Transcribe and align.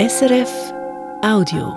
SRF 0.00 0.74
Audio. 1.22 1.72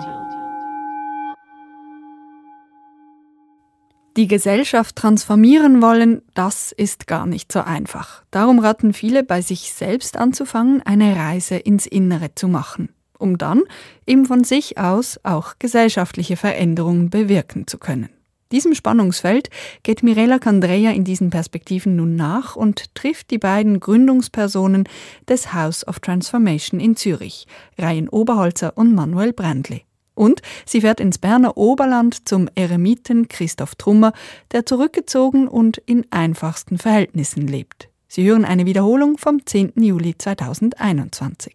Die 4.16 4.26
Gesellschaft 4.26 4.96
transformieren 4.96 5.80
wollen, 5.80 6.22
das 6.34 6.72
ist 6.72 7.06
gar 7.06 7.26
nicht 7.26 7.52
so 7.52 7.60
einfach. 7.60 8.24
Darum 8.32 8.58
raten 8.58 8.92
viele, 8.92 9.22
bei 9.22 9.40
sich 9.40 9.72
selbst 9.72 10.16
anzufangen, 10.16 10.82
eine 10.82 11.14
Reise 11.14 11.58
ins 11.58 11.86
Innere 11.86 12.34
zu 12.34 12.48
machen, 12.48 12.88
um 13.18 13.38
dann 13.38 13.62
eben 14.04 14.26
von 14.26 14.42
sich 14.42 14.78
aus 14.78 15.20
auch 15.22 15.54
gesellschaftliche 15.60 16.36
Veränderungen 16.36 17.10
bewirken 17.10 17.68
zu 17.68 17.78
können. 17.78 18.08
Diesem 18.50 18.74
Spannungsfeld 18.74 19.50
geht 19.82 20.02
Mirella 20.02 20.38
Candrea 20.38 20.92
in 20.92 21.04
diesen 21.04 21.28
Perspektiven 21.28 21.96
nun 21.96 22.16
nach 22.16 22.56
und 22.56 22.94
trifft 22.94 23.30
die 23.30 23.38
beiden 23.38 23.78
Gründungspersonen 23.78 24.84
des 25.28 25.52
House 25.52 25.86
of 25.86 26.00
Transformation 26.00 26.80
in 26.80 26.96
Zürich, 26.96 27.46
Ryan 27.78 28.08
Oberholzer 28.08 28.72
und 28.76 28.94
Manuel 28.94 29.34
Brandli. 29.34 29.84
Und 30.14 30.40
sie 30.64 30.80
fährt 30.80 30.98
ins 30.98 31.18
Berner 31.18 31.56
Oberland 31.58 32.26
zum 32.26 32.48
Eremiten 32.54 33.28
Christoph 33.28 33.74
Trummer, 33.76 34.12
der 34.50 34.64
zurückgezogen 34.64 35.46
und 35.46 35.78
in 35.78 36.06
einfachsten 36.10 36.78
Verhältnissen 36.78 37.46
lebt. 37.46 37.88
Sie 38.08 38.26
hören 38.26 38.46
eine 38.46 38.64
Wiederholung 38.64 39.18
vom 39.18 39.44
10. 39.44 39.74
Juli 39.76 40.16
2021. 40.16 41.54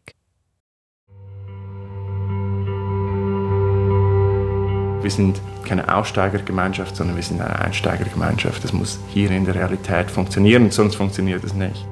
Wir 5.03 5.12
sind 5.12 5.41
keine 5.66 5.93
Aussteigergemeinschaft, 5.93 6.95
sondern 6.95 7.17
wir 7.17 7.23
sind 7.23 7.41
eine 7.41 7.59
Einsteigergemeinschaft. 7.59 8.63
Das 8.63 8.71
muss 8.71 8.99
hier 9.09 9.29
in 9.31 9.43
der 9.43 9.53
Realität 9.53 10.09
funktionieren, 10.09 10.71
sonst 10.71 10.95
funktioniert 10.95 11.43
es 11.43 11.53
nicht. 11.53 11.85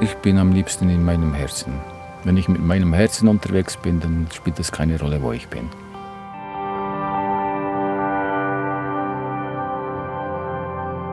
Ich 0.00 0.14
bin 0.18 0.38
am 0.38 0.52
liebsten 0.52 0.88
in 0.88 1.04
meinem 1.04 1.34
Herzen. 1.34 1.80
Wenn 2.22 2.36
ich 2.36 2.48
mit 2.48 2.62
meinem 2.62 2.92
Herzen 2.92 3.26
unterwegs 3.26 3.76
bin, 3.76 3.98
dann 3.98 4.28
spielt 4.32 4.60
es 4.60 4.70
keine 4.70 5.00
Rolle, 5.00 5.20
wo 5.20 5.32
ich 5.32 5.48
bin. 5.48 5.68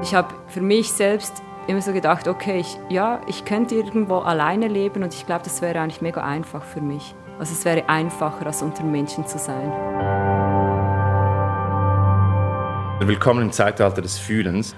Ich 0.04 0.14
habe 0.14 0.36
für 0.48 0.62
mich 0.62 0.92
selbst 0.92 1.42
immer 1.66 1.82
so 1.82 1.92
gedacht, 1.92 2.28
okay, 2.28 2.60
ich, 2.60 2.78
ja, 2.90 3.20
ich 3.26 3.46
könnte 3.46 3.74
irgendwo 3.74 4.20
alleine 4.20 4.68
leben 4.68 5.02
und 5.02 5.16
ich 5.16 5.26
glaube, 5.26 5.44
das 5.44 5.64
wäre 5.64 5.80
eigentlich 5.80 6.02
mega 6.04 6.24
einfach 6.24 6.62
für 6.62 6.82
mich. 6.82 7.16
Also 7.40 7.54
es 7.54 7.66
wäre 7.66 7.88
einfacher, 7.88 8.48
als 8.48 8.64
unter 8.64 8.84
Menschen 8.84 9.26
zu 9.28 9.38
sein. 9.38 9.72
Willkommen 13.00 13.44
im 13.44 13.52
Zeitalter 13.52 14.02
des 14.02 14.18
Fühlens. 14.18 14.76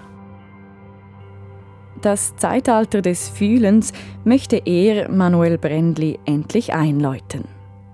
Das 2.01 2.35
Zeitalter 2.35 3.01
des 3.01 3.29
Fühlens 3.29 3.93
möchte 4.25 4.61
er, 4.65 5.09
Manuel 5.09 5.57
Brendli, 5.57 6.19
endlich 6.25 6.73
einläuten. 6.73 7.45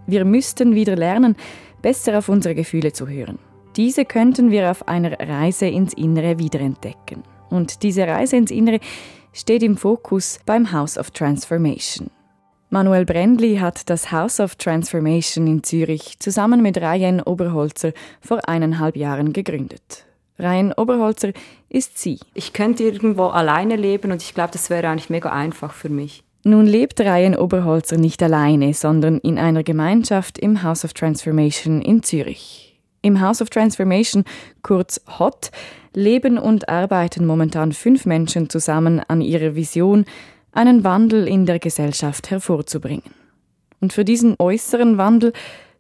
Wir 0.08 0.26
müssten 0.26 0.74
wieder 0.74 0.96
lernen, 0.96 1.36
besser 1.82 2.18
auf 2.18 2.30
unsere 2.30 2.56
Gefühle 2.56 2.92
zu 2.92 3.08
hören. 3.08 3.38
Diese 3.76 4.06
könnten 4.06 4.50
wir 4.50 4.72
auf 4.72 4.88
einer 4.88 5.20
Reise 5.20 5.68
ins 5.68 5.94
Innere 5.94 6.40
wiederentdecken. 6.40 7.24
Und 7.50 7.84
diese 7.84 8.08
Reise 8.08 8.38
ins 8.38 8.52
Innere 8.52 8.80
steht 9.32 9.62
im 9.64 9.78
Fokus 9.78 10.40
beim 10.46 10.72
House 10.72 10.98
of 10.98 11.12
Transformation. 11.12 12.10
Manuel 12.70 13.06
Brendli 13.06 13.58
hat 13.58 13.90
das 13.90 14.12
House 14.12 14.40
of 14.40 14.56
Transformation 14.56 15.46
in 15.46 15.64
Zürich 15.64 16.20
zusammen 16.20 16.62
mit 16.62 16.78
Ryan 16.78 17.22
Oberholzer 17.22 17.94
vor 18.22 18.50
eineinhalb 18.50 18.96
Jahren 18.96 19.34
gegründet. 19.34 20.06
Ryan 20.40 20.74
Oberholzer 20.74 21.32
ist 21.70 21.98
sie. 22.00 22.20
Ich 22.34 22.54
könnte 22.54 22.84
irgendwo 22.84 23.28
alleine 23.28 23.76
leben 23.76 24.12
und 24.12 24.22
ich 24.22 24.34
glaube, 24.34 24.52
das 24.52 24.70
wäre 24.70 24.88
eigentlich 24.88 25.12
mega 25.12 25.32
einfach 25.32 25.74
für 25.74 25.90
mich. 25.90 26.24
Nun 26.44 26.66
lebt 26.66 27.00
Ryan 27.00 27.36
Oberholzer 27.36 27.98
nicht 27.98 28.22
alleine, 28.22 28.74
sondern 28.74 29.20
in 29.20 29.38
einer 29.38 29.64
Gemeinschaft 29.64 30.38
im 30.38 30.64
House 30.64 30.84
of 30.84 30.94
Transformation 30.94 31.82
in 31.82 32.04
Zürich. 32.04 32.80
Im 33.02 33.22
House 33.22 33.42
of 33.42 33.52
Transformation, 33.52 34.26
kurz 34.64 35.00
HOT, 35.20 35.52
leben 35.94 36.38
und 36.38 36.68
arbeiten 36.68 37.26
momentan 37.26 37.72
fünf 37.72 38.06
Menschen 38.06 38.50
zusammen 38.50 39.02
an 39.08 39.22
ihrer 39.22 39.56
Vision, 39.56 40.06
einen 40.56 40.84
Wandel 40.84 41.28
in 41.28 41.46
der 41.46 41.60
Gesellschaft 41.60 42.32
hervorzubringen. 42.32 43.14
Und 43.82 43.94
für 43.94 44.06
diesen 44.06 44.36
äußeren 44.40 44.98
Wandel 44.98 45.34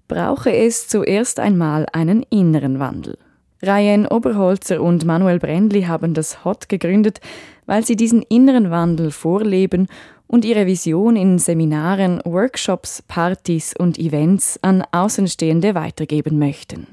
brauche 0.07 0.53
es 0.53 0.87
zuerst 0.87 1.39
einmal 1.39 1.87
einen 1.91 2.23
inneren 2.29 2.79
Wandel. 2.79 3.17
Ryan 3.63 4.05
Oberholzer 4.05 4.81
und 4.81 5.05
Manuel 5.05 5.39
Brendli 5.39 5.83
haben 5.83 6.13
das 6.13 6.43
HOT 6.43 6.69
gegründet, 6.69 7.19
weil 7.65 7.83
sie 7.85 7.95
diesen 7.95 8.21
inneren 8.21 8.69
Wandel 8.69 9.11
vorleben 9.11 9.87
und 10.27 10.45
ihre 10.45 10.65
Vision 10.65 11.15
in 11.15 11.39
Seminaren, 11.39 12.21
Workshops, 12.25 13.01
Partys 13.01 13.73
und 13.77 13.97
Events 13.97 14.59
an 14.61 14.83
Außenstehende 14.91 15.73
weitergeben 15.73 16.37
möchten. 16.37 16.87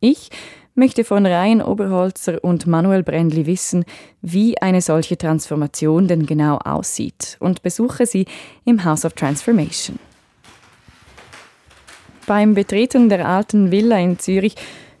Ich 0.00 0.30
möchte 0.80 1.04
von 1.04 1.26
Ryan 1.26 1.60
Oberholzer 1.60 2.42
und 2.42 2.66
Manuel 2.66 3.02
Brendli 3.02 3.44
wissen, 3.44 3.84
wie 4.22 4.60
eine 4.60 4.80
solche 4.80 5.18
Transformation 5.18 6.08
denn 6.08 6.24
genau 6.24 6.56
aussieht 6.56 7.36
und 7.38 7.62
besuche 7.62 8.06
sie 8.06 8.24
im 8.64 8.82
House 8.82 9.04
of 9.04 9.12
Transformation. 9.12 9.98
Beim 12.26 12.54
Betreten 12.54 13.10
der 13.10 13.28
alten 13.28 13.70
Villa 13.70 13.98
in 13.98 14.18
Zürich 14.18 14.54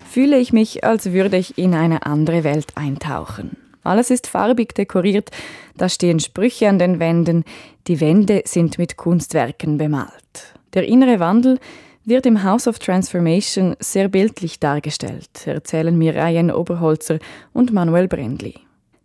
fühle 0.06 0.38
ich 0.38 0.52
mich, 0.52 0.84
als 0.84 1.12
würde 1.12 1.38
ich 1.38 1.56
in 1.56 1.74
eine 1.74 2.04
andere 2.04 2.44
Welt 2.44 2.76
eintauchen. 2.76 3.56
Alles 3.82 4.10
ist 4.10 4.26
farbig 4.26 4.74
dekoriert, 4.74 5.30
da 5.78 5.88
stehen 5.88 6.20
Sprüche 6.20 6.68
an 6.68 6.78
den 6.78 7.00
Wänden, 7.00 7.44
die 7.86 8.00
Wände 8.00 8.42
sind 8.44 8.76
mit 8.76 8.98
Kunstwerken 8.98 9.78
bemalt. 9.78 10.54
Der 10.74 10.86
innere 10.86 11.20
Wandel 11.20 11.58
wird 12.04 12.26
im 12.26 12.42
House 12.42 12.66
of 12.66 12.78
Transformation 12.78 13.76
sehr 13.78 14.08
bildlich 14.08 14.60
dargestellt, 14.60 15.46
erzählen 15.46 15.96
mir 15.96 16.14
Ryan 16.14 16.50
Oberholzer 16.50 17.18
und 17.52 17.72
Manuel 17.72 18.08
Brendli. 18.08 18.54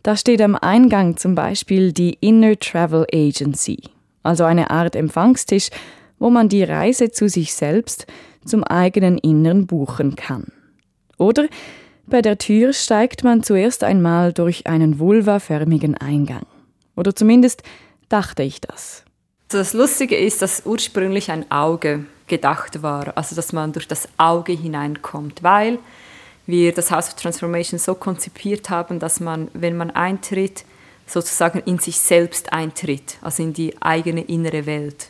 Da 0.03 0.15
steht 0.15 0.41
am 0.41 0.55
Eingang 0.55 1.17
zum 1.17 1.35
Beispiel 1.35 1.91
die 1.91 2.17
Inner 2.21 2.57
Travel 2.59 3.05
Agency, 3.11 3.79
also 4.23 4.43
eine 4.43 4.69
Art 4.69 4.95
Empfangstisch, 4.95 5.69
wo 6.19 6.29
man 6.29 6.47
die 6.47 6.63
Reise 6.63 7.11
zu 7.11 7.27
sich 7.27 7.53
selbst 7.53 8.05
zum 8.45 8.63
eigenen 8.63 9.17
Innern 9.17 9.65
buchen 9.65 10.15
kann. 10.15 10.47
Oder 11.17 11.47
bei 12.07 12.21
der 12.21 12.37
Tür 12.37 12.71
steigt 12.73 13.23
man 13.23 13.41
zuerst 13.41 13.83
einmal 13.83 14.31
durch 14.31 14.67
einen 14.67 14.99
vulvaförmigen 14.99 15.97
Eingang. 15.97 16.45
Oder 16.95 17.15
zumindest 17.15 17.63
dachte 18.09 18.43
ich 18.43 18.61
das. 18.61 19.04
Das 19.55 19.71
Lustige 19.71 20.17
ist, 20.17 20.41
dass 20.41 20.63
ursprünglich 20.65 21.31
ein 21.31 21.49
Auge 21.49 22.03
gedacht 22.27 22.83
war, 22.83 23.15
also 23.15 23.37
dass 23.37 23.53
man 23.53 23.71
durch 23.71 23.87
das 23.87 24.09
Auge 24.17 24.51
hineinkommt, 24.51 25.43
weil 25.43 25.79
wir 26.45 26.73
das 26.73 26.91
House 26.91 27.07
of 27.07 27.13
Transformation 27.13 27.79
so 27.79 27.95
konzipiert 27.95 28.69
haben, 28.69 28.99
dass 28.99 29.21
man, 29.21 29.47
wenn 29.53 29.77
man 29.77 29.91
eintritt, 29.91 30.65
sozusagen 31.07 31.59
in 31.59 31.79
sich 31.79 31.97
selbst 31.97 32.51
eintritt, 32.51 33.17
also 33.21 33.43
in 33.43 33.53
die 33.53 33.81
eigene 33.81 34.25
innere 34.25 34.65
Welt. 34.65 35.07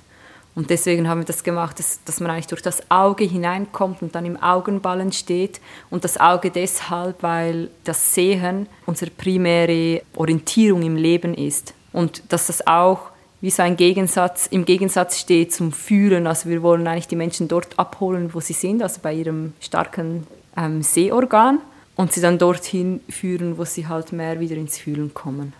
Und 0.53 0.69
deswegen 0.69 1.09
haben 1.09 1.21
wir 1.21 1.25
das 1.25 1.43
gemacht, 1.43 1.79
dass, 1.79 2.03
dass 2.05 2.19
man 2.19 2.29
eigentlich 2.29 2.45
durch 2.45 2.61
das 2.61 2.91
Auge 2.91 3.23
hineinkommt 3.23 4.03
und 4.03 4.13
dann 4.13 4.27
im 4.27 4.37
Augenballen 4.37 5.11
steht. 5.11 5.59
Und 5.89 6.03
das 6.03 6.19
Auge 6.19 6.51
deshalb, 6.51 7.23
weil 7.23 7.71
das 7.83 8.13
Sehen 8.13 8.69
unsere 8.85 9.09
primäre 9.09 10.03
Orientierung 10.15 10.83
im 10.83 10.97
Leben 10.97 11.33
ist. 11.33 11.73
Und 11.91 12.21
dass 12.31 12.45
das 12.45 12.67
auch 12.67 13.14
wie 13.41 13.49
so 13.49 13.61
ein 13.63 13.77
Gegensatz, 13.77 14.47
im 14.47 14.65
Gegensatz 14.65 15.19
steht 15.19 15.53
zum 15.53 15.71
Fühlen. 15.71 16.27
Also 16.27 16.49
wir 16.49 16.63
wollen 16.63 16.87
eigentlich 16.87 17.07
die 17.07 17.15
Menschen 17.15 17.47
dort 17.47 17.77
abholen, 17.77 18.33
wo 18.33 18.39
sie 18.39 18.53
sind, 18.53 18.81
also 18.81 18.99
bei 19.01 19.13
ihrem 19.13 19.53
starken 19.59 20.25
ähm, 20.57 20.81
Sehorgan. 20.81 21.59
Und 21.95 22.11
sie 22.11 22.19
dann 22.19 22.37
dorthin 22.37 22.99
führen, 23.07 23.57
wo 23.57 23.63
sie 23.63 23.87
halt 23.87 24.11
mehr 24.11 24.41
wieder 24.41 24.57
ins 24.57 24.77
Fühlen 24.77 25.13
kommen. 25.13 25.53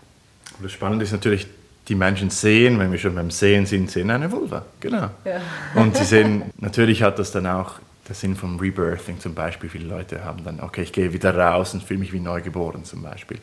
Das 0.60 0.70
Spannende 0.70 1.04
ist 1.04 1.12
natürlich, 1.12 1.46
die 1.88 1.94
Menschen 1.94 2.28
sehen, 2.28 2.78
wenn 2.78 2.92
wir 2.92 2.98
schon 2.98 3.14
beim 3.14 3.30
Sehen 3.30 3.64
sind, 3.64 3.90
sehen 3.90 4.10
eine 4.10 4.30
Vulva. 4.30 4.66
Genau. 4.80 5.10
Ja. 5.24 5.40
Und 5.74 5.96
sie 5.96 6.04
sehen, 6.06 6.42
natürlich 6.58 7.02
hat 7.02 7.18
das 7.18 7.32
dann 7.32 7.46
auch 7.46 7.76
der 8.06 8.14
Sinn 8.14 8.36
vom 8.36 8.58
Rebirthing 8.58 9.18
zum 9.18 9.34
Beispiel. 9.34 9.70
Viele 9.70 9.86
Leute 9.86 10.24
haben 10.24 10.44
dann, 10.44 10.60
okay, 10.60 10.82
ich 10.82 10.92
gehe 10.92 11.12
wieder 11.12 11.34
raus 11.34 11.74
und 11.74 11.82
fühle 11.82 12.00
mich 12.00 12.12
wie 12.12 12.20
neugeboren 12.20 12.84
zum 12.84 13.02
Beispiel. 13.02 13.38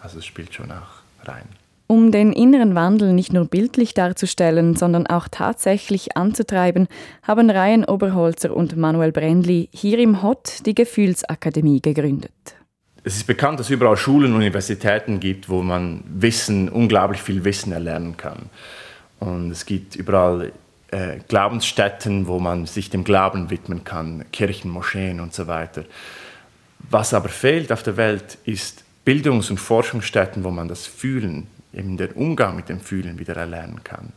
Also 0.00 0.18
es 0.18 0.26
spielt 0.26 0.52
schon 0.54 0.70
auch 0.70 1.26
rein. 1.26 1.46
Um 1.86 2.10
den 2.12 2.32
inneren 2.32 2.74
Wandel 2.74 3.12
nicht 3.12 3.34
nur 3.34 3.44
bildlich 3.44 3.92
darzustellen, 3.92 4.74
sondern 4.74 5.06
auch 5.06 5.28
tatsächlich 5.30 6.16
anzutreiben, 6.16 6.88
haben 7.22 7.50
Ryan 7.50 7.84
Oberholzer 7.84 8.56
und 8.56 8.76
Manuel 8.76 9.12
Brendli 9.12 9.68
hier 9.70 9.98
im 9.98 10.22
HOT 10.22 10.64
die 10.64 10.74
Gefühlsakademie 10.74 11.82
gegründet. 11.82 12.32
Es 13.06 13.16
ist 13.16 13.26
bekannt, 13.26 13.60
dass 13.60 13.66
es 13.66 13.70
überall 13.70 13.98
Schulen 13.98 14.32
und 14.32 14.38
Universitäten 14.38 15.20
gibt, 15.20 15.50
wo 15.50 15.62
man 15.62 16.02
Wissen, 16.06 16.70
unglaublich 16.70 17.20
viel 17.20 17.44
Wissen 17.44 17.70
erlernen 17.70 18.16
kann. 18.16 18.48
Und 19.20 19.50
es 19.50 19.66
gibt 19.66 19.94
überall 19.94 20.52
äh, 20.90 21.18
Glaubensstätten, 21.28 22.26
wo 22.26 22.38
man 22.38 22.64
sich 22.64 22.88
dem 22.88 23.04
Glauben 23.04 23.50
widmen 23.50 23.84
kann, 23.84 24.24
Kirchen, 24.32 24.70
Moscheen 24.70 25.20
und 25.20 25.34
so 25.34 25.46
weiter. 25.46 25.84
Was 26.88 27.12
aber 27.12 27.28
fehlt 27.28 27.72
auf 27.72 27.82
der 27.82 27.98
Welt, 27.98 28.38
ist 28.46 28.84
Bildungs- 29.04 29.50
und 29.50 29.60
Forschungsstätten, 29.60 30.42
wo 30.42 30.50
man 30.50 30.68
das 30.68 30.86
Fühlen 30.86 31.46
eben 31.74 31.96
den 31.96 32.12
Umgang 32.12 32.56
mit 32.56 32.68
dem 32.68 32.80
Fühlen 32.80 33.18
wieder 33.18 33.36
erlernen 33.36 33.82
kann. 33.84 34.12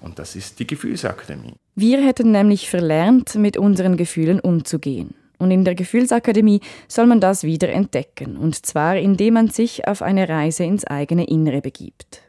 Und 0.00 0.18
das 0.18 0.36
ist 0.36 0.58
die 0.58 0.66
Gefühlsakademie. 0.66 1.54
Wir 1.74 2.04
hätten 2.04 2.32
nämlich 2.32 2.68
verlernt, 2.68 3.34
mit 3.34 3.56
unseren 3.56 3.96
Gefühlen 3.96 4.40
umzugehen. 4.40 5.14
Und 5.38 5.50
in 5.50 5.64
der 5.64 5.74
Gefühlsakademie 5.74 6.60
soll 6.86 7.06
man 7.06 7.20
das 7.20 7.42
wieder 7.42 7.68
entdecken, 7.70 8.36
und 8.36 8.64
zwar 8.64 8.96
indem 8.96 9.34
man 9.34 9.48
sich 9.48 9.88
auf 9.88 10.00
eine 10.00 10.28
Reise 10.28 10.62
ins 10.64 10.84
eigene 10.84 11.24
Innere 11.24 11.60
begibt. 11.60 12.22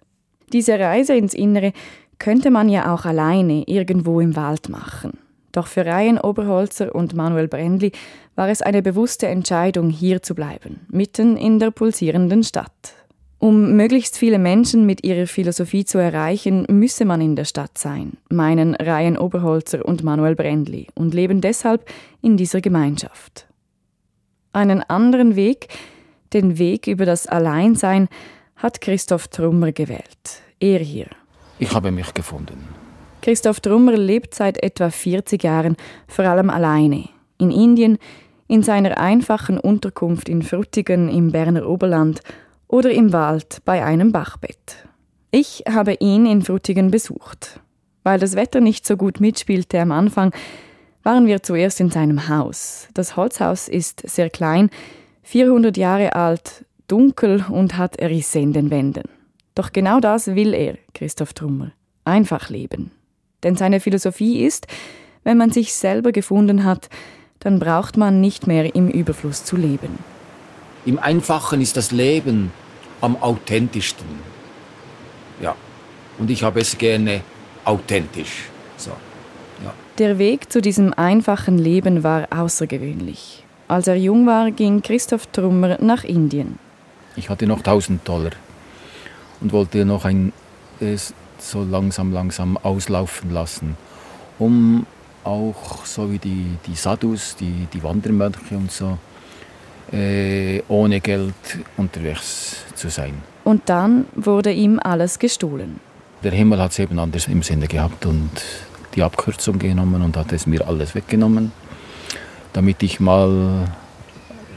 Diese 0.52 0.80
Reise 0.80 1.16
ins 1.16 1.36
Innere 1.36 1.74
könnte 2.18 2.50
man 2.50 2.70
ja 2.70 2.94
auch 2.94 3.06
alleine 3.06 3.64
irgendwo 3.68 4.20
im 4.20 4.36
Wald 4.36 4.70
machen. 4.70 5.20
Doch 5.52 5.68
für 5.68 5.86
Ryan 5.86 6.18
Oberholzer 6.20 6.96
und 6.96 7.14
Manuel 7.14 7.48
Brendli 7.48 7.92
war 8.36 8.50
es 8.50 8.64
eine 8.64 8.82
bewusste 8.82 9.28
Entscheidung, 9.28 9.92
hier 9.92 10.24
zu 10.24 10.34
bleiben, 10.34 10.88
mitten 10.90 11.38
in 11.38 11.60
der 11.60 11.70
pulsierenden 11.70 12.44
Stadt. 12.44 12.96
Um 13.44 13.75
möglichst 13.75 14.18
viele 14.18 14.40
Menschen 14.40 14.86
mit 14.86 15.04
ihrer 15.04 15.28
Philosophie 15.28 15.84
zu 15.84 15.98
erreichen, 15.98 16.66
müsse 16.69 17.04
man 17.04 17.19
in 17.19 17.36
der 17.36 17.44
Stadt 17.44 17.78
sein, 17.78 18.13
meinen 18.30 18.74
Ryan 18.74 19.18
Oberholzer 19.18 19.84
und 19.84 20.01
Manuel 20.01 20.34
Brendli 20.34 20.88
und 20.95 21.13
leben 21.13 21.42
deshalb 21.42 21.92
in 22.22 22.38
dieser 22.38 22.62
Gemeinschaft. 22.62 23.45
Einen 24.54 24.81
anderen 24.84 25.36
Weg, 25.36 25.68
den 26.31 26.57
Weg 26.57 26.88
über 26.88 27.06
das 27.06 27.28
Alleinsein, 27.28 28.07
hat 28.56 28.80
Christoph 28.80 29.28
Trummer 29.28 29.74
gewählt. 29.74 30.42
Er 30.62 30.80
hier. 30.80 31.07
Ich 31.60 31.74
habe 31.75 31.92
mich 31.92 32.13
gefunden. 32.13 32.63
Christoph 33.22 33.60
Trummer 33.60 33.98
lebt 33.98 34.34
seit 34.36 34.63
etwa 34.63 34.89
40 34.89 35.44
Jahren 35.44 35.75
vor 36.07 36.24
allem 36.24 36.50
alleine. 36.50 37.10
In 37.39 37.51
Indien, 37.51 37.98
in 38.48 38.63
seiner 38.63 38.98
einfachen 38.98 39.60
Unterkunft 39.60 40.30
in 40.30 40.44
Frutigen 40.44 41.10
im 41.10 41.34
Berner 41.34 41.68
Oberland 41.68 42.22
oder 42.74 42.90
im 42.90 43.14
Wald 43.14 43.62
bei 43.66 43.86
einem 43.86 44.12
Bachbett. 44.12 44.88
Ich 45.30 45.64
habe 45.70 45.94
ihn 46.00 46.25
in 46.25 46.42
Frutigen 46.42 46.90
besucht. 46.90 47.60
Weil 48.02 48.18
das 48.18 48.36
Wetter 48.36 48.62
nicht 48.62 48.88
so 48.88 48.98
gut 48.98 49.20
mitspielte 49.20 49.80
am 49.80 49.92
Anfang, 49.92 50.34
waren 51.04 51.28
wir 51.28 51.44
zuerst 51.44 51.80
in 51.80 51.92
seinem 51.92 52.30
Haus. 52.30 52.88
Das 52.96 53.16
Holzhaus 53.16 53.68
ist 53.68 54.02
sehr 54.10 54.31
klein, 54.31 54.72
400 55.22 55.78
Jahre 55.78 56.16
alt, 56.16 56.66
dunkel 56.88 57.46
und 57.48 57.78
hat 57.78 58.02
Risse 58.02 58.40
in 58.40 58.54
den 58.54 58.72
Wänden. 58.72 59.08
Doch 59.54 59.72
genau 59.72 60.00
das 60.00 60.36
will 60.36 60.56
er, 60.56 60.80
Christoph 60.96 61.34
Trummer. 61.34 61.74
Einfach 62.06 62.50
leben. 62.50 62.90
Denn 63.44 63.56
seine 63.56 63.81
Philosophie 63.81 64.44
ist, 64.44 64.66
wenn 65.24 65.38
man 65.38 65.52
sich 65.52 65.75
selber 65.75 66.12
gefunden 66.12 66.64
hat, 66.64 66.90
dann 67.38 67.60
braucht 67.60 67.98
man 67.98 68.20
nicht 68.20 68.48
mehr 68.48 68.74
im 68.74 68.90
Überfluss 68.90 69.46
zu 69.46 69.58
leben. 69.58 70.00
Im 70.88 70.98
Einfachen 70.98 71.62
ist 71.62 71.78
das 71.78 71.92
Leben 71.92 72.52
am 73.04 73.18
authentischsten. 73.22 74.08
Ja. 75.42 75.56
Und 76.18 76.30
ich 76.30 76.42
habe 76.42 76.62
es 76.62 76.78
gerne 76.78 77.22
authentisch. 77.66 78.50
So. 78.78 78.92
Ja. 79.64 79.74
Der 79.98 80.18
Weg 80.18 80.52
zu 80.52 80.62
diesem 80.62 80.94
einfachen 80.94 81.58
Leben 81.58 82.04
war 82.04 82.28
außergewöhnlich. 82.32 83.44
Als 83.68 83.88
er 83.88 83.96
jung 83.96 84.26
war, 84.26 84.52
ging 84.52 84.82
Christoph 84.82 85.28
Trummer 85.28 85.78
nach 85.82 86.06
Indien. 86.06 86.60
Ich 87.18 87.30
hatte 87.30 87.46
noch 87.46 87.58
1000 87.58 88.08
Dollar 88.08 88.32
und 89.42 89.52
wollte 89.52 89.84
noch 89.84 90.06
ein 90.06 90.32
es 90.80 91.14
so 91.40 91.64
langsam, 91.64 92.14
langsam 92.14 92.58
auslaufen 92.58 93.32
lassen, 93.32 93.78
um 94.40 94.86
auch 95.24 95.86
so 95.86 96.12
wie 96.12 96.20
die, 96.20 96.58
die 96.66 96.76
Sadhus, 96.76 97.36
die, 97.36 97.68
die 97.74 97.84
Wandermönche 97.84 98.56
und 98.56 98.72
so, 98.72 98.98
äh, 99.92 100.62
ohne 100.68 101.00
Geld 101.00 101.34
unterwegs 101.78 102.58
zu 102.76 102.90
sein. 102.90 103.14
Und 103.44 103.64
dann 103.68 104.06
wurde 104.16 104.52
ihm 104.52 104.80
alles 104.82 105.20
gestohlen. 105.20 105.80
Der 106.24 106.32
Himmel 106.32 106.60
hat 106.60 106.72
es 106.72 106.80
eben 106.80 106.98
anders 107.00 107.28
im 107.28 107.44
Sinne 107.44 107.68
gehabt 107.68 108.06
und 108.06 108.30
die 108.96 109.04
Abkürzung 109.04 109.60
genommen 109.60 110.02
und 110.02 110.16
hat 110.16 110.32
es 110.32 110.48
mir 110.48 110.66
alles 110.66 110.96
weggenommen, 110.96 111.52
damit 112.54 112.82
ich 112.84 113.00
mal 113.00 113.68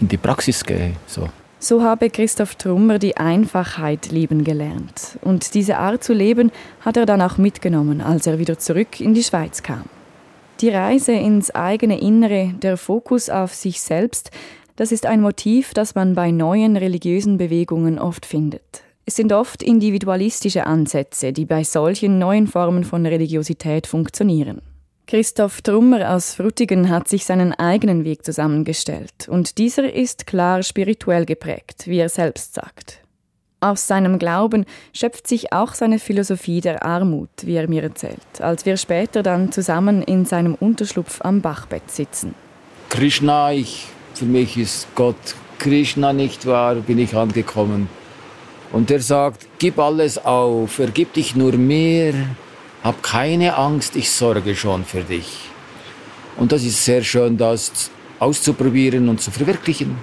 in 0.01 0.09
die 0.09 0.17
Praxis 0.17 0.65
gehe. 0.65 0.93
So. 1.07 1.29
So 1.59 1.83
habe 1.83 2.11
Christoph 2.11 2.55
Trummer 2.55 2.99
die 2.99 3.17
Einfachheit 3.17 4.11
lieben 4.11 4.45
gelernt. 4.45 5.19
Und 5.23 5.55
diese 5.55 5.79
Art 5.79 6.05
zu 6.05 6.13
leben 6.13 6.53
hat 6.83 6.97
er 6.97 7.07
dann 7.07 7.23
auch 7.23 7.39
mitgenommen, 7.39 8.01
als 8.01 8.27
er 8.27 8.39
wieder 8.39 8.59
zurück 8.59 9.01
in 9.01 9.15
die 9.15 9.25
Schweiz 9.25 9.63
kam. 9.63 9.85
Die 10.61 10.69
Reise 10.69 11.13
ins 11.13 11.51
eigene 11.55 11.99
Innere, 12.01 12.55
der 12.63 12.77
Fokus 12.77 13.29
auf 13.29 13.55
sich 13.55 13.81
selbst, 13.81 14.31
das 14.77 14.93
ist 14.93 15.07
ein 15.07 15.21
Motiv, 15.21 15.75
das 15.75 15.95
man 15.95 16.15
bei 16.15 16.31
neuen 16.31 16.77
religiösen 16.77 17.39
Bewegungen 17.39 17.99
oft 17.99 18.27
findet. 18.27 18.83
Es 19.07 19.17
sind 19.17 19.33
oft 19.33 19.63
individualistische 19.63 20.67
Ansätze, 20.67 21.33
die 21.33 21.45
bei 21.45 21.65
solchen 21.65 22.19
neuen 22.19 22.47
Formen 22.47 22.85
von 22.85 23.07
Religiosität 23.07 23.87
funktionieren. 23.87 24.61
Christoph 25.07 25.63
Trummer 25.63 26.11
aus 26.11 26.35
Frutigen 26.35 26.91
hat 26.91 27.07
sich 27.07 27.25
seinen 27.25 27.53
eigenen 27.55 28.05
Weg 28.05 28.25
zusammengestellt 28.25 29.29
und 29.29 29.59
dieser 29.59 29.93
ist 29.93 30.27
klar 30.27 30.65
spirituell 30.65 31.25
geprägt, 31.25 31.87
wie 31.87 31.99
er 31.99 32.09
selbst 32.09 32.55
sagt. 32.55 33.01
Aus 33.61 33.87
seinem 33.87 34.19
Glauben 34.19 34.65
schöpft 34.93 35.29
sich 35.29 35.53
auch 35.53 35.75
seine 35.75 36.01
Philosophie 36.01 36.61
der 36.61 36.85
Armut, 36.85 37.31
wie 37.43 37.55
er 37.55 37.69
mir 37.69 37.85
erzählt, 37.85 38.41
als 38.41 38.67
wir 38.67 38.77
später 38.77 39.23
dann 39.23 39.53
zusammen 39.53 40.03
in 40.03 40.25
seinem 40.25 40.57
Unterschlupf 40.57 41.21
am 41.23 41.41
Bachbett 41.41 41.91
sitzen. 41.91 42.35
Krishna, 42.91 43.53
ich 43.53 43.89
für 44.17 44.25
mich 44.25 44.57
ist 44.57 44.89
Gott 44.95 45.35
Krishna 45.59 46.13
nicht 46.13 46.47
wahr, 46.47 46.77
bin 46.77 46.99
ich 46.99 47.15
angekommen. 47.15 47.89
Und 48.73 48.91
er 48.91 49.01
sagt, 49.01 49.47
gib 49.59 49.79
alles 49.79 50.19
auf, 50.19 50.73
vergib 50.73 51.13
dich 51.13 51.37
nur 51.37 51.53
mir, 51.53 52.15
hab 52.83 53.03
keine 53.03 53.57
Angst, 53.57 53.95
ich 53.95 54.11
sorge 54.11 54.57
schon 54.57 54.85
für 54.85 55.03
dich. 55.03 55.39
Und 56.37 56.53
das 56.53 56.65
ist 56.65 56.85
sehr 56.85 57.03
schön, 57.03 57.37
das 57.37 57.91
auszuprobieren 58.19 59.09
und 59.09 59.21
zu 59.21 59.31
verwirklichen, 59.31 59.97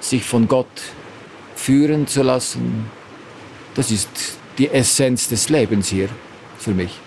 sich 0.00 0.24
von 0.24 0.46
Gott 0.46 0.66
führen 1.56 2.06
zu 2.06 2.22
lassen. 2.22 2.90
Das 3.74 3.90
ist 3.90 4.08
die 4.58 4.68
Essenz 4.68 5.28
des 5.28 5.48
Lebens 5.48 5.88
hier 5.88 6.08
für 6.58 6.72
mich. 6.72 6.98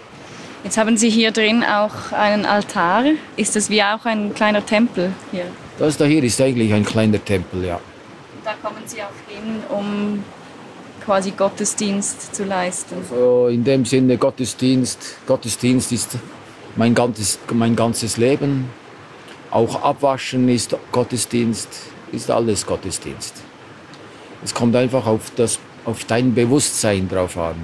Jetzt 0.63 0.77
haben 0.77 0.97
Sie 0.97 1.09
hier 1.09 1.31
drin 1.31 1.63
auch 1.63 2.11
einen 2.11 2.45
Altar. 2.45 3.03
Ist 3.35 3.55
das 3.55 3.69
wie 3.69 3.83
auch 3.83 4.05
ein 4.05 4.33
kleiner 4.33 4.65
Tempel 4.65 5.11
hier? 5.31 5.45
Das 5.79 5.97
da 5.97 6.05
hier 6.05 6.23
ist 6.23 6.39
eigentlich 6.39 6.73
ein 6.73 6.85
kleiner 6.85 7.23
Tempel, 7.23 7.65
ja. 7.65 7.79
Da 8.43 8.53
kommen 8.61 8.83
Sie 8.85 9.01
auch 9.01 9.07
hin, 9.27 9.63
um 9.69 10.23
quasi 11.03 11.31
Gottesdienst 11.31 12.35
zu 12.35 12.43
leisten. 12.43 12.95
Also 12.97 13.47
in 13.47 13.63
dem 13.63 13.85
Sinne 13.85 14.17
Gottesdienst. 14.17 15.17
Gottesdienst 15.25 15.91
ist 15.91 16.17
mein 16.75 16.93
ganzes, 16.93 17.39
mein 17.51 17.75
ganzes 17.75 18.17
Leben. 18.17 18.69
Auch 19.51 19.83
Abwaschen 19.83 20.49
ist 20.49 20.75
Gottesdienst, 20.91 21.69
ist 22.11 22.29
alles 22.31 22.65
Gottesdienst. 22.65 23.35
Es 24.43 24.53
kommt 24.53 24.75
einfach 24.75 25.05
auf, 25.05 25.31
das, 25.35 25.59
auf 25.85 26.05
dein 26.05 26.33
Bewusstsein 26.33 27.07
drauf 27.07 27.37
an. 27.37 27.55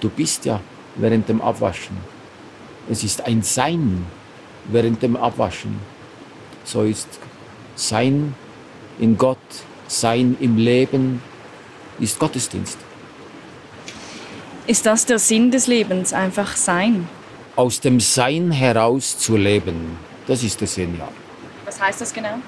Du 0.00 0.08
bist 0.08 0.44
ja 0.44 0.60
während 0.96 1.28
dem 1.28 1.40
Abwaschen. 1.40 1.96
Es 2.90 3.04
ist 3.04 3.24
ein 3.26 3.42
Sein 3.42 4.06
während 4.68 5.02
dem 5.02 5.16
Abwaschen. 5.16 5.78
So 6.64 6.82
ist 6.82 7.08
Sein 7.74 8.34
in 8.98 9.16
Gott, 9.16 9.38
Sein 9.88 10.36
im 10.40 10.56
Leben, 10.56 11.22
ist 11.98 12.18
Gottesdienst. 12.18 12.78
Ist 14.66 14.86
das 14.86 15.06
der 15.06 15.18
Sinn 15.18 15.50
des 15.50 15.66
Lebens, 15.66 16.12
einfach 16.12 16.56
Sein? 16.56 17.08
Aus 17.56 17.80
dem 17.80 17.98
Sein 17.98 18.50
heraus 18.50 19.18
zu 19.18 19.36
leben, 19.36 19.98
das 20.26 20.42
ist 20.42 20.60
der 20.60 20.68
Sinn, 20.68 20.96
ja. 20.98 21.08
Was 21.64 21.80
heißt 21.80 22.00
das 22.00 22.12
genau? 22.12 22.38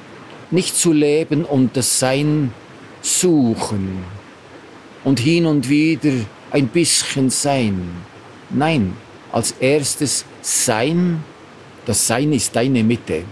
Nicht 0.50 0.76
zu 0.76 0.92
leben 0.92 1.44
und 1.44 1.76
das 1.76 1.98
Sein 1.98 2.52
suchen 3.00 4.04
und 5.04 5.18
hin 5.18 5.46
und 5.46 5.68
wieder 5.68 6.12
ein 6.50 6.68
bisschen 6.68 7.30
sein. 7.30 7.90
Nein, 8.50 8.96
als 9.32 9.52
erstes 9.52 10.24
Sein, 10.40 11.24
das 11.86 12.06
Sein 12.06 12.32
ist 12.32 12.54
deine 12.54 12.84
Mitte. 12.84 13.24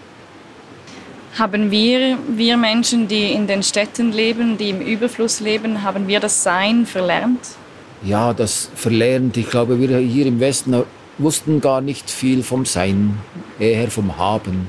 Haben 1.39 1.71
wir, 1.71 2.19
wir 2.29 2.57
Menschen, 2.57 3.07
die 3.07 3.33
in 3.33 3.47
den 3.47 3.63
Städten 3.63 4.13
leben, 4.13 4.59
die 4.59 4.71
im 4.71 4.81
Überfluss 4.81 5.41
leben, 5.41 5.83
haben 5.83 6.09
wir 6.09 6.19
das 6.19 6.43
Sein 6.43 6.87
verlernt? 6.87 7.41
Ja, 8.03 8.33
das 8.33 8.71
verlernt. 8.75 9.37
Ich 9.37 9.49
glaube, 9.49 9.79
wir 9.79 9.99
hier 9.99 10.27
im 10.27 10.41
Westen 10.41 10.83
wussten 11.19 11.61
gar 11.61 11.81
nicht 11.81 12.11
viel 12.11 12.43
vom 12.43 12.67
Sein, 12.67 13.19
eher 13.59 13.91
vom 13.91 14.17
Haben. 14.17 14.67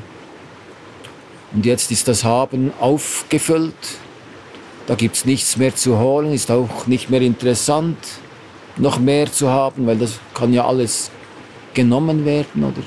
Und 1.53 1.65
jetzt 1.65 1.91
ist 1.91 2.07
das 2.07 2.23
Haben 2.23 2.71
aufgefüllt. 2.79 3.73
Da 4.87 4.95
gibt 4.95 5.15
es 5.15 5.25
nichts 5.25 5.57
mehr 5.57 5.75
zu 5.75 5.97
holen, 5.97 6.33
ist 6.33 6.51
auch 6.51 6.87
nicht 6.87 7.09
mehr 7.09 7.21
interessant, 7.21 7.97
noch 8.77 8.99
mehr 8.99 9.31
zu 9.31 9.49
haben, 9.49 9.87
weil 9.87 9.97
das 9.97 10.19
kann 10.33 10.53
ja 10.53 10.65
alles 10.65 11.11
genommen 11.73 12.25
werden, 12.25 12.63
oder? 12.63 12.83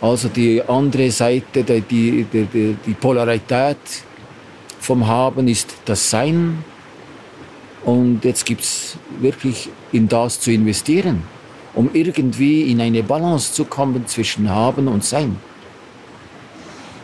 Also 0.00 0.28
die 0.28 0.62
andere 0.62 1.10
Seite, 1.10 1.64
die, 1.64 1.80
die, 1.80 2.24
die, 2.24 2.76
die 2.86 2.94
Polarität 2.94 3.78
vom 4.78 5.06
Haben 5.06 5.48
ist 5.48 5.74
das 5.84 6.08
Sein. 6.08 6.64
Und 7.84 8.24
jetzt 8.24 8.44
gibt 8.46 8.62
es 8.62 8.96
wirklich 9.20 9.68
in 9.92 10.08
das 10.08 10.40
zu 10.40 10.52
investieren, 10.52 11.22
um 11.74 11.90
irgendwie 11.92 12.70
in 12.70 12.80
eine 12.80 13.02
Balance 13.02 13.52
zu 13.52 13.64
kommen 13.64 14.06
zwischen 14.06 14.48
Haben 14.48 14.88
und 14.88 15.04
Sein. 15.04 15.36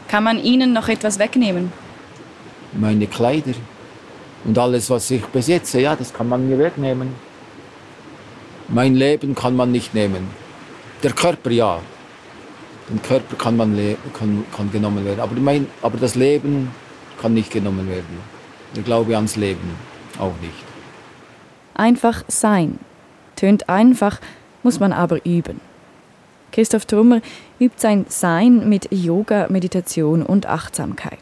Kann 0.08 0.24
man 0.24 0.38
Ihnen 0.38 0.72
noch 0.72 0.88
etwas 0.88 1.18
wegnehmen? 1.18 1.72
Meine 2.72 3.06
Kleider 3.06 3.54
und 4.44 4.58
alles, 4.58 4.90
was 4.90 5.10
ich 5.10 5.24
besitze, 5.26 5.80
ja, 5.80 5.96
das 5.96 6.12
kann 6.12 6.28
man 6.28 6.48
mir 6.48 6.58
wegnehmen. 6.58 7.14
Mein 8.68 8.94
Leben 8.94 9.34
kann 9.34 9.56
man 9.56 9.72
nicht 9.72 9.94
nehmen. 9.94 10.28
Der 11.02 11.12
Körper 11.12 11.50
ja. 11.50 11.80
Den 12.88 13.00
Körper 13.02 13.36
kann, 13.36 13.56
man 13.56 13.74
kann, 14.12 14.44
kann 14.54 14.70
genommen 14.70 15.04
werden. 15.04 15.20
Aber, 15.20 15.34
mein, 15.36 15.66
aber 15.82 15.96
das 15.96 16.14
Leben 16.14 16.70
kann 17.20 17.34
nicht 17.34 17.50
genommen 17.50 17.88
werden. 17.88 18.18
Ich 18.74 18.84
glaube 18.84 19.16
ans 19.16 19.36
Leben 19.36 19.70
auch 20.18 20.34
nicht. 20.42 20.52
Einfach 21.74 22.24
sein. 22.28 22.78
Tönt 23.36 23.68
einfach, 23.68 24.20
muss 24.62 24.80
man 24.80 24.92
aber 24.92 25.24
üben. 25.24 25.60
Christoph 26.52 26.86
Trummer 26.86 27.20
übt 27.58 27.80
sein 27.80 28.06
Sein 28.08 28.68
mit 28.68 28.92
Yoga, 28.92 29.46
Meditation 29.48 30.22
und 30.22 30.46
Achtsamkeit. 30.46 31.18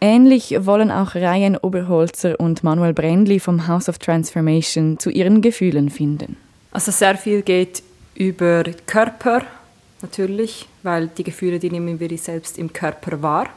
Ähnlich 0.00 0.54
wollen 0.60 0.92
auch 0.92 1.16
Ryan 1.16 1.56
Oberholzer 1.56 2.38
und 2.38 2.62
Manuel 2.62 2.92
Brendli 2.92 3.40
vom 3.40 3.66
House 3.66 3.88
of 3.88 3.98
Transformation 3.98 5.00
zu 5.00 5.10
ihren 5.10 5.42
Gefühlen 5.42 5.90
finden. 5.90 6.36
Also 6.70 6.92
sehr 6.92 7.16
viel 7.16 7.42
geht 7.42 7.82
über 8.14 8.62
Körper 8.86 9.42
natürlich, 10.02 10.68
weil 10.82 11.08
die 11.08 11.24
Gefühle, 11.24 11.58
die 11.58 11.70
nehmen 11.70 12.00
wir 12.00 12.18
selbst 12.18 12.58
im 12.58 12.72
Körper 12.72 13.22
wahr. 13.22 13.48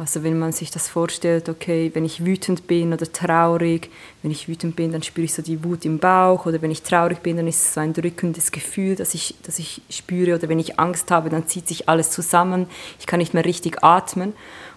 Also 0.00 0.22
wenn 0.22 0.38
man 0.38 0.52
sich 0.52 0.70
das 0.70 0.88
vorstellt, 0.88 1.50
okay, 1.50 1.90
wenn 1.92 2.06
ich 2.06 2.24
wütend 2.24 2.66
bin 2.66 2.94
oder 2.94 3.12
traurig, 3.12 3.90
wenn 4.22 4.30
ich 4.30 4.48
wütend 4.48 4.74
bin, 4.74 4.92
dann 4.92 5.02
spüre 5.02 5.26
ich 5.26 5.34
so 5.34 5.42
die 5.42 5.62
Wut 5.62 5.84
im 5.84 5.98
Bauch 5.98 6.46
oder 6.46 6.62
wenn 6.62 6.70
ich 6.70 6.82
traurig 6.82 7.18
bin, 7.18 7.36
dann 7.36 7.46
ist 7.46 7.62
es 7.62 7.74
so 7.74 7.80
ein 7.80 7.92
drückendes 7.92 8.50
Gefühl, 8.50 8.96
das 8.96 9.12
ich, 9.12 9.34
das 9.42 9.58
ich 9.58 9.82
spüre 9.90 10.36
oder 10.36 10.48
wenn 10.48 10.58
ich 10.58 10.80
Angst 10.80 11.10
habe, 11.10 11.28
dann 11.28 11.46
zieht 11.48 11.68
sich 11.68 11.86
alles 11.90 12.10
zusammen, 12.12 12.66
ich 12.98 13.06
kann 13.06 13.18
nicht 13.18 13.34
mehr 13.34 13.44
richtig 13.44 13.84
atmen 13.84 14.32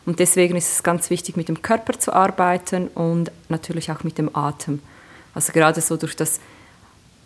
und 0.05 0.19
deswegen 0.19 0.57
ist 0.57 0.73
es 0.73 0.83
ganz 0.83 1.09
wichtig, 1.09 1.37
mit 1.37 1.47
dem 1.47 1.61
Körper 1.61 1.97
zu 1.97 2.11
arbeiten 2.11 2.89
und 2.89 3.31
natürlich 3.47 3.93
auch 3.93 4.03
mit 4.03 4.17
dem 4.17 4.35
Atem. 4.35 4.81
Also 5.33 5.53
gerade 5.53 5.79
so 5.79 5.95
durch, 5.95 6.17
das, 6.17 6.41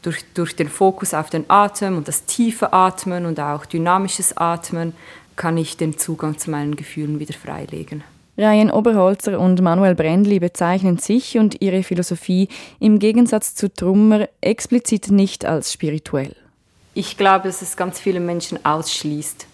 durch, 0.01 0.23
durch 0.33 0.55
den 0.55 0.69
Fokus 0.69 1.13
auf 1.13 1.29
den 1.29 1.45
Atem 1.49 1.97
und 1.97 2.07
das 2.07 2.25
tiefe 2.25 2.73
Atmen 2.73 3.25
und 3.25 3.39
auch 3.39 3.65
dynamisches 3.65 4.37
Atmen 4.37 4.93
kann 5.35 5.57
ich 5.57 5.77
den 5.77 5.97
Zugang 5.97 6.37
zu 6.37 6.49
meinen 6.51 6.75
Gefühlen 6.75 7.19
wieder 7.19 7.33
freilegen. 7.33 8.03
Ryan 8.37 8.69
Oberholzer 8.69 9.39
und 9.39 9.61
Manuel 9.61 9.95
Brendli 9.95 10.39
bezeichnen 10.39 10.99
sich 10.99 11.39
und 11.39 11.59
ihre 11.59 11.81
Philosophie 11.81 12.49
im 12.79 12.99
Gegensatz 12.99 13.55
zu 13.55 13.73
Trummer 13.73 14.29
explizit 14.41 15.09
nicht 15.09 15.43
als 15.43 15.73
spirituell. 15.73 16.35
Ich 16.93 17.17
glaube, 17.17 17.47
dass 17.47 17.63
es 17.63 17.75
ganz 17.75 17.99
viele 17.99 18.19
Menschen 18.19 18.63
ausschließt. 18.63 19.47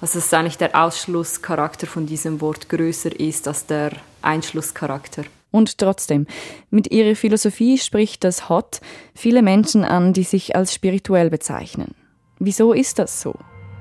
Also 0.00 0.18
dass 0.18 0.34
eigentlich 0.34 0.58
der 0.58 0.74
Ausschlusscharakter 0.78 1.86
von 1.86 2.06
diesem 2.06 2.40
Wort 2.42 2.68
größer 2.68 3.18
ist 3.18 3.48
als 3.48 3.64
der 3.64 3.92
Einschlusscharakter. 4.20 5.24
Und 5.56 5.78
trotzdem, 5.78 6.26
mit 6.68 6.92
ihrer 6.92 7.16
Philosophie 7.16 7.78
spricht 7.78 8.24
das 8.24 8.50
Hot 8.50 8.82
viele 9.14 9.40
Menschen 9.40 9.84
an, 9.84 10.12
die 10.12 10.22
sich 10.22 10.54
als 10.54 10.74
spirituell 10.74 11.30
bezeichnen. 11.30 11.94
Wieso 12.38 12.74
ist 12.74 12.98
das 12.98 13.22
so? 13.22 13.34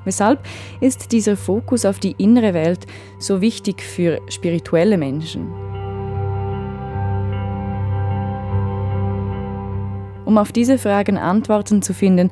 Weshalb 0.05 0.39
ist 0.79 1.11
dieser 1.11 1.35
Fokus 1.35 1.83
auf 1.83 1.99
die 1.99 2.15
innere 2.17 2.53
Welt 2.53 2.85
so 3.19 3.41
wichtig 3.41 3.81
für 3.81 4.21
spirituelle 4.29 4.97
Menschen? 4.97 5.51
Um 10.23 10.37
auf 10.37 10.53
diese 10.53 10.77
Fragen 10.77 11.17
Antworten 11.17 11.81
zu 11.81 11.93
finden, 11.93 12.31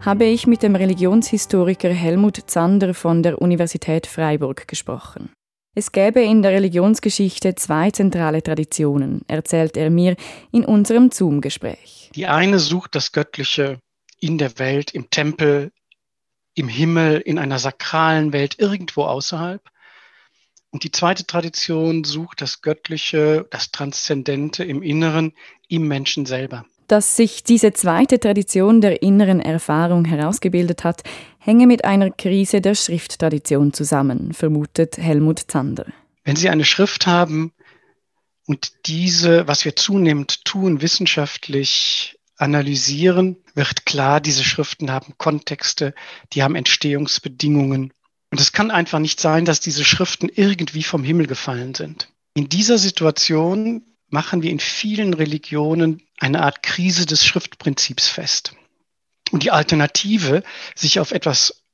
habe 0.00 0.24
ich 0.24 0.48
mit 0.48 0.64
dem 0.64 0.74
Religionshistoriker 0.74 1.90
Helmut 1.90 2.38
Zander 2.46 2.92
von 2.92 3.22
der 3.22 3.40
Universität 3.40 4.08
Freiburg 4.08 4.66
gesprochen. 4.66 5.30
Es 5.72 5.92
gäbe 5.92 6.20
in 6.20 6.42
der 6.42 6.50
Religionsgeschichte 6.50 7.54
zwei 7.54 7.92
zentrale 7.92 8.42
Traditionen, 8.42 9.22
erzählt 9.28 9.76
er 9.76 9.88
mir 9.88 10.16
in 10.50 10.64
unserem 10.64 11.12
Zoom-Gespräch. 11.12 12.10
Die 12.16 12.26
eine 12.26 12.58
sucht 12.58 12.96
das 12.96 13.12
Göttliche 13.12 13.78
in 14.18 14.36
der 14.36 14.58
Welt, 14.58 14.90
im 14.90 15.10
Tempel, 15.10 15.70
im 16.54 16.66
Himmel, 16.66 17.20
in 17.20 17.38
einer 17.38 17.60
sakralen 17.60 18.32
Welt, 18.32 18.56
irgendwo 18.58 19.04
außerhalb. 19.04 19.62
Und 20.70 20.82
die 20.82 20.90
zweite 20.90 21.24
Tradition 21.24 22.02
sucht 22.02 22.40
das 22.40 22.62
Göttliche, 22.62 23.46
das 23.50 23.70
Transzendente 23.70 24.64
im 24.64 24.82
Inneren, 24.82 25.34
im 25.68 25.86
Menschen 25.86 26.26
selber. 26.26 26.64
Dass 26.90 27.14
sich 27.14 27.44
diese 27.44 27.72
zweite 27.72 28.18
Tradition 28.18 28.80
der 28.80 29.00
inneren 29.00 29.38
Erfahrung 29.38 30.04
herausgebildet 30.04 30.82
hat, 30.82 31.04
hänge 31.38 31.68
mit 31.68 31.84
einer 31.84 32.10
Krise 32.10 32.60
der 32.60 32.74
Schrifttradition 32.74 33.72
zusammen, 33.72 34.32
vermutet 34.32 34.98
Helmut 34.98 35.38
Zander. 35.46 35.86
Wenn 36.24 36.34
Sie 36.34 36.48
eine 36.48 36.64
Schrift 36.64 37.06
haben 37.06 37.52
und 38.44 38.72
diese, 38.86 39.46
was 39.46 39.64
wir 39.64 39.76
zunehmend 39.76 40.44
tun, 40.44 40.82
wissenschaftlich 40.82 42.18
analysieren, 42.36 43.36
wird 43.54 43.86
klar, 43.86 44.20
diese 44.20 44.42
Schriften 44.42 44.90
haben 44.90 45.14
Kontexte, 45.16 45.94
die 46.32 46.42
haben 46.42 46.56
Entstehungsbedingungen. 46.56 47.92
Und 48.32 48.40
es 48.40 48.50
kann 48.50 48.72
einfach 48.72 48.98
nicht 48.98 49.20
sein, 49.20 49.44
dass 49.44 49.60
diese 49.60 49.84
Schriften 49.84 50.28
irgendwie 50.28 50.82
vom 50.82 51.04
Himmel 51.04 51.28
gefallen 51.28 51.72
sind. 51.72 52.08
In 52.34 52.48
dieser 52.48 52.78
Situation 52.78 53.84
machen 54.08 54.42
wir 54.42 54.50
in 54.50 54.58
vielen 54.58 55.14
Religionen 55.14 56.02
eine 56.20 56.42
Art 56.42 56.62
Krise 56.62 57.06
des 57.06 57.24
Schriftprinzips 57.24 58.08
fest. 58.08 58.54
Und 59.32 59.42
die 59.42 59.50
Alternative, 59.50 60.42
sich 60.74 61.00
auf 61.00 61.12
etwas 61.12 61.64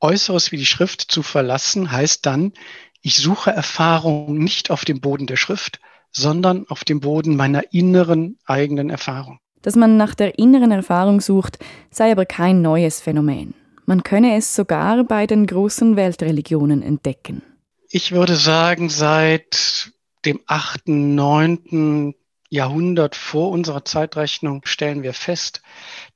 Äußeres 0.00 0.52
wie 0.52 0.56
die 0.56 0.66
Schrift 0.66 1.00
zu 1.00 1.22
verlassen, 1.22 1.90
heißt 1.90 2.26
dann, 2.26 2.52
ich 3.00 3.16
suche 3.16 3.50
Erfahrung 3.50 4.38
nicht 4.38 4.70
auf 4.70 4.84
dem 4.84 5.00
Boden 5.00 5.26
der 5.26 5.36
Schrift, 5.36 5.80
sondern 6.10 6.66
auf 6.68 6.84
dem 6.84 7.00
Boden 7.00 7.36
meiner 7.36 7.72
inneren 7.72 8.38
eigenen 8.44 8.90
Erfahrung. 8.90 9.38
Dass 9.62 9.76
man 9.76 9.96
nach 9.96 10.14
der 10.14 10.38
inneren 10.38 10.72
Erfahrung 10.72 11.20
sucht, 11.20 11.58
sei 11.90 12.12
aber 12.12 12.26
kein 12.26 12.62
neues 12.62 13.00
Phänomen. 13.00 13.54
Man 13.86 14.02
könne 14.02 14.36
es 14.36 14.54
sogar 14.54 15.04
bei 15.04 15.26
den 15.26 15.46
großen 15.46 15.96
Weltreligionen 15.96 16.82
entdecken. 16.82 17.42
Ich 17.88 18.12
würde 18.12 18.36
sagen, 18.36 18.88
seit 18.88 19.92
dem 20.24 20.40
8., 20.46 20.88
9. 20.88 22.14
Jahrhundert 22.52 23.16
vor 23.16 23.48
unserer 23.48 23.82
Zeitrechnung 23.86 24.60
stellen 24.66 25.02
wir 25.02 25.14
fest, 25.14 25.62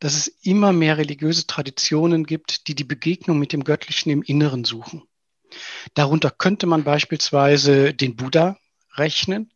dass 0.00 0.14
es 0.14 0.26
immer 0.26 0.74
mehr 0.74 0.98
religiöse 0.98 1.46
Traditionen 1.46 2.26
gibt, 2.26 2.68
die 2.68 2.74
die 2.74 2.84
Begegnung 2.84 3.38
mit 3.38 3.54
dem 3.54 3.64
Göttlichen 3.64 4.10
im 4.10 4.22
Inneren 4.22 4.64
suchen. 4.64 5.02
Darunter 5.94 6.30
könnte 6.30 6.66
man 6.66 6.84
beispielsweise 6.84 7.94
den 7.94 8.16
Buddha 8.16 8.58
rechnen. 8.96 9.50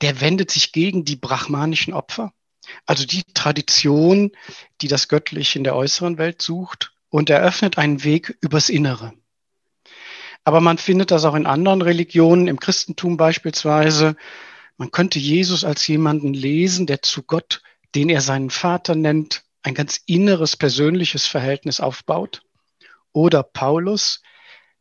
Der 0.00 0.22
wendet 0.22 0.50
sich 0.50 0.72
gegen 0.72 1.04
die 1.04 1.16
brahmanischen 1.16 1.92
Opfer, 1.92 2.32
also 2.86 3.04
die 3.04 3.24
Tradition, 3.34 4.32
die 4.80 4.88
das 4.88 5.08
Göttliche 5.08 5.58
in 5.58 5.64
der 5.64 5.76
äußeren 5.76 6.16
Welt 6.16 6.40
sucht 6.40 6.94
und 7.10 7.28
eröffnet 7.28 7.76
einen 7.76 8.02
Weg 8.02 8.38
übers 8.40 8.70
Innere. 8.70 9.12
Aber 10.42 10.62
man 10.62 10.78
findet 10.78 11.10
das 11.10 11.26
auch 11.26 11.34
in 11.34 11.44
anderen 11.44 11.82
Religionen, 11.82 12.48
im 12.48 12.58
Christentum 12.58 13.18
beispielsweise. 13.18 14.16
Man 14.78 14.92
könnte 14.92 15.18
Jesus 15.18 15.64
als 15.64 15.86
jemanden 15.88 16.32
lesen, 16.32 16.86
der 16.86 17.02
zu 17.02 17.24
Gott, 17.24 17.62
den 17.94 18.08
er 18.08 18.20
seinen 18.20 18.50
Vater 18.50 18.94
nennt, 18.94 19.42
ein 19.62 19.74
ganz 19.74 20.00
inneres, 20.06 20.56
persönliches 20.56 21.26
Verhältnis 21.26 21.80
aufbaut. 21.80 22.42
Oder 23.12 23.42
Paulus, 23.42 24.22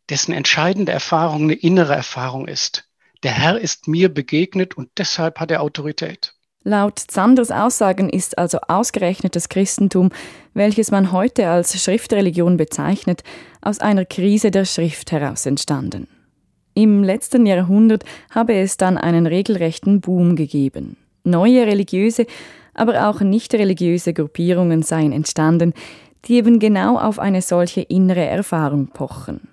dessen 0.09 0.33
entscheidende 0.33 0.91
Erfahrung 0.91 1.43
eine 1.43 1.55
innere 1.55 1.95
Erfahrung 1.95 2.47
ist. 2.47 2.87
Der 3.23 3.31
Herr 3.31 3.59
ist 3.59 3.87
mir 3.87 4.13
begegnet 4.13 4.77
und 4.77 4.89
deshalb 4.97 5.39
hat 5.39 5.49
er 5.49 5.61
Autorität. 5.61 6.35
Laut 6.63 6.99
Zanders 6.99 7.49
Aussagen 7.49 8.09
ist 8.09 8.37
also 8.37 8.59
ausgerechnet 8.67 9.35
das 9.35 9.49
Christentum, 9.49 10.11
welches 10.53 10.91
man 10.91 11.11
heute 11.11 11.49
als 11.49 11.81
Schriftreligion 11.81 12.57
bezeichnet, 12.57 13.23
aus 13.61 13.79
einer 13.79 14.05
Krise 14.05 14.51
der 14.51 14.65
Schrift 14.65 15.11
heraus 15.11 15.45
entstanden. 15.45 16.07
Im 16.77 17.03
letzten 17.03 17.47
Jahrhundert 17.47 18.03
habe 18.29 18.53
es 18.53 18.77
dann 18.77 18.99
einen 18.99 19.25
regelrechten 19.25 19.99
Boom 19.99 20.35
gegeben. 20.35 20.95
Neue 21.23 21.65
religiöse, 21.65 22.27
aber 22.75 23.09
auch 23.09 23.19
nicht 23.19 23.55
religiöse 23.55 24.13
Gruppierungen 24.13 24.83
seien 24.83 25.11
entstanden, 25.11 25.73
die 26.25 26.35
eben 26.35 26.59
genau 26.59 26.99
auf 26.99 27.17
eine 27.17 27.41
solche 27.41 27.81
innere 27.81 28.23
Erfahrung 28.23 28.89
pochen. 28.89 29.47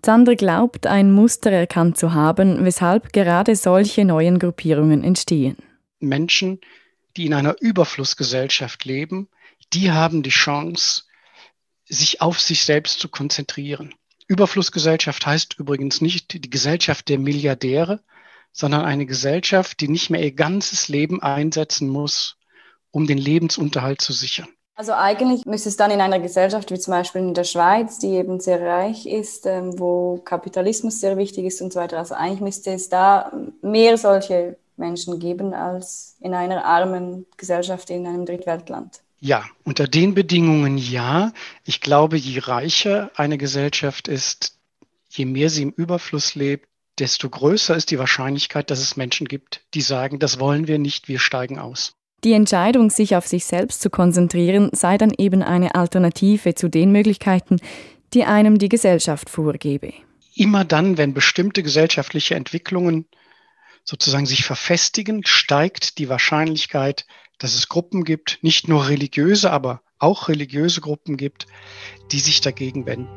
Zander 0.00 0.34
glaubt, 0.34 0.86
ein 0.86 1.12
Muster 1.12 1.50
erkannt 1.52 1.98
zu 1.98 2.14
haben, 2.14 2.64
weshalb 2.64 3.12
gerade 3.12 3.54
solche 3.54 4.06
neuen 4.06 4.38
Gruppierungen 4.38 5.04
entstehen. 5.04 5.58
Menschen, 6.00 6.58
die 7.18 7.26
in 7.26 7.34
einer 7.34 7.54
Überflussgesellschaft 7.60 8.86
leben, 8.86 9.28
die 9.74 9.90
haben 9.90 10.22
die 10.22 10.30
Chance, 10.30 11.02
sich 11.84 12.22
auf 12.22 12.40
sich 12.40 12.64
selbst 12.64 12.98
zu 12.98 13.10
konzentrieren. 13.10 13.94
Überflussgesellschaft 14.32 15.26
heißt 15.26 15.58
übrigens 15.58 16.00
nicht 16.00 16.32
die 16.32 16.50
Gesellschaft 16.50 17.08
der 17.10 17.18
Milliardäre, 17.18 18.00
sondern 18.50 18.84
eine 18.84 19.04
Gesellschaft, 19.04 19.80
die 19.80 19.88
nicht 19.88 20.08
mehr 20.08 20.22
ihr 20.22 20.32
ganzes 20.32 20.88
Leben 20.88 21.22
einsetzen 21.22 21.88
muss, 21.88 22.36
um 22.90 23.06
den 23.06 23.18
Lebensunterhalt 23.18 24.00
zu 24.00 24.12
sichern. 24.12 24.48
Also 24.74 24.94
eigentlich 24.94 25.44
müsste 25.44 25.68
es 25.68 25.76
dann 25.76 25.90
in 25.90 26.00
einer 26.00 26.18
Gesellschaft 26.18 26.70
wie 26.70 26.78
zum 26.78 26.92
Beispiel 26.92 27.20
in 27.20 27.34
der 27.34 27.44
Schweiz, 27.44 27.98
die 27.98 28.08
eben 28.08 28.40
sehr 28.40 28.60
reich 28.60 29.06
ist, 29.06 29.44
ähm, 29.44 29.78
wo 29.78 30.16
Kapitalismus 30.24 30.98
sehr 30.98 31.18
wichtig 31.18 31.44
ist 31.44 31.60
und 31.60 31.74
so 31.74 31.80
weiter, 31.80 31.98
also 31.98 32.14
eigentlich 32.14 32.40
müsste 32.40 32.72
es 32.72 32.88
da 32.88 33.30
mehr 33.60 33.98
solche 33.98 34.56
Menschen 34.76 35.18
geben 35.18 35.52
als 35.52 36.16
in 36.20 36.32
einer 36.32 36.64
armen 36.64 37.26
Gesellschaft 37.36 37.90
in 37.90 38.06
einem 38.06 38.24
Drittweltland. 38.24 39.02
Ja, 39.24 39.44
unter 39.62 39.86
den 39.86 40.14
Bedingungen 40.14 40.78
ja. 40.78 41.32
Ich 41.64 41.80
glaube, 41.80 42.16
je 42.16 42.40
reicher 42.40 43.12
eine 43.14 43.38
Gesellschaft 43.38 44.08
ist, 44.08 44.58
je 45.10 45.26
mehr 45.26 45.48
sie 45.48 45.62
im 45.62 45.70
Überfluss 45.70 46.34
lebt, 46.34 46.66
desto 46.98 47.30
größer 47.30 47.76
ist 47.76 47.92
die 47.92 48.00
Wahrscheinlichkeit, 48.00 48.68
dass 48.68 48.80
es 48.80 48.96
Menschen 48.96 49.28
gibt, 49.28 49.60
die 49.74 49.80
sagen, 49.80 50.18
das 50.18 50.40
wollen 50.40 50.66
wir 50.66 50.80
nicht, 50.80 51.06
wir 51.06 51.20
steigen 51.20 51.60
aus. 51.60 51.94
Die 52.24 52.32
Entscheidung, 52.32 52.90
sich 52.90 53.14
auf 53.14 53.28
sich 53.28 53.44
selbst 53.44 53.80
zu 53.80 53.90
konzentrieren, 53.90 54.70
sei 54.72 54.98
dann 54.98 55.12
eben 55.16 55.44
eine 55.44 55.76
Alternative 55.76 56.56
zu 56.56 56.68
den 56.68 56.90
Möglichkeiten, 56.90 57.60
die 58.14 58.24
einem 58.24 58.58
die 58.58 58.68
Gesellschaft 58.68 59.30
vorgebe. 59.30 59.92
Immer 60.34 60.64
dann, 60.64 60.98
wenn 60.98 61.14
bestimmte 61.14 61.62
gesellschaftliche 61.62 62.34
Entwicklungen 62.34 63.06
sozusagen 63.84 64.26
sich 64.26 64.44
verfestigen, 64.44 65.24
steigt 65.24 65.98
die 65.98 66.08
Wahrscheinlichkeit, 66.08 67.06
dass 67.42 67.54
es 67.54 67.68
Gruppen 67.68 68.04
gibt, 68.04 68.38
nicht 68.42 68.68
nur 68.68 68.88
religiöse, 68.88 69.50
aber 69.50 69.82
auch 69.98 70.28
religiöse 70.28 70.80
Gruppen 70.80 71.16
gibt, 71.16 71.46
die 72.12 72.20
sich 72.20 72.40
dagegen 72.40 72.86
wenden. 72.86 73.08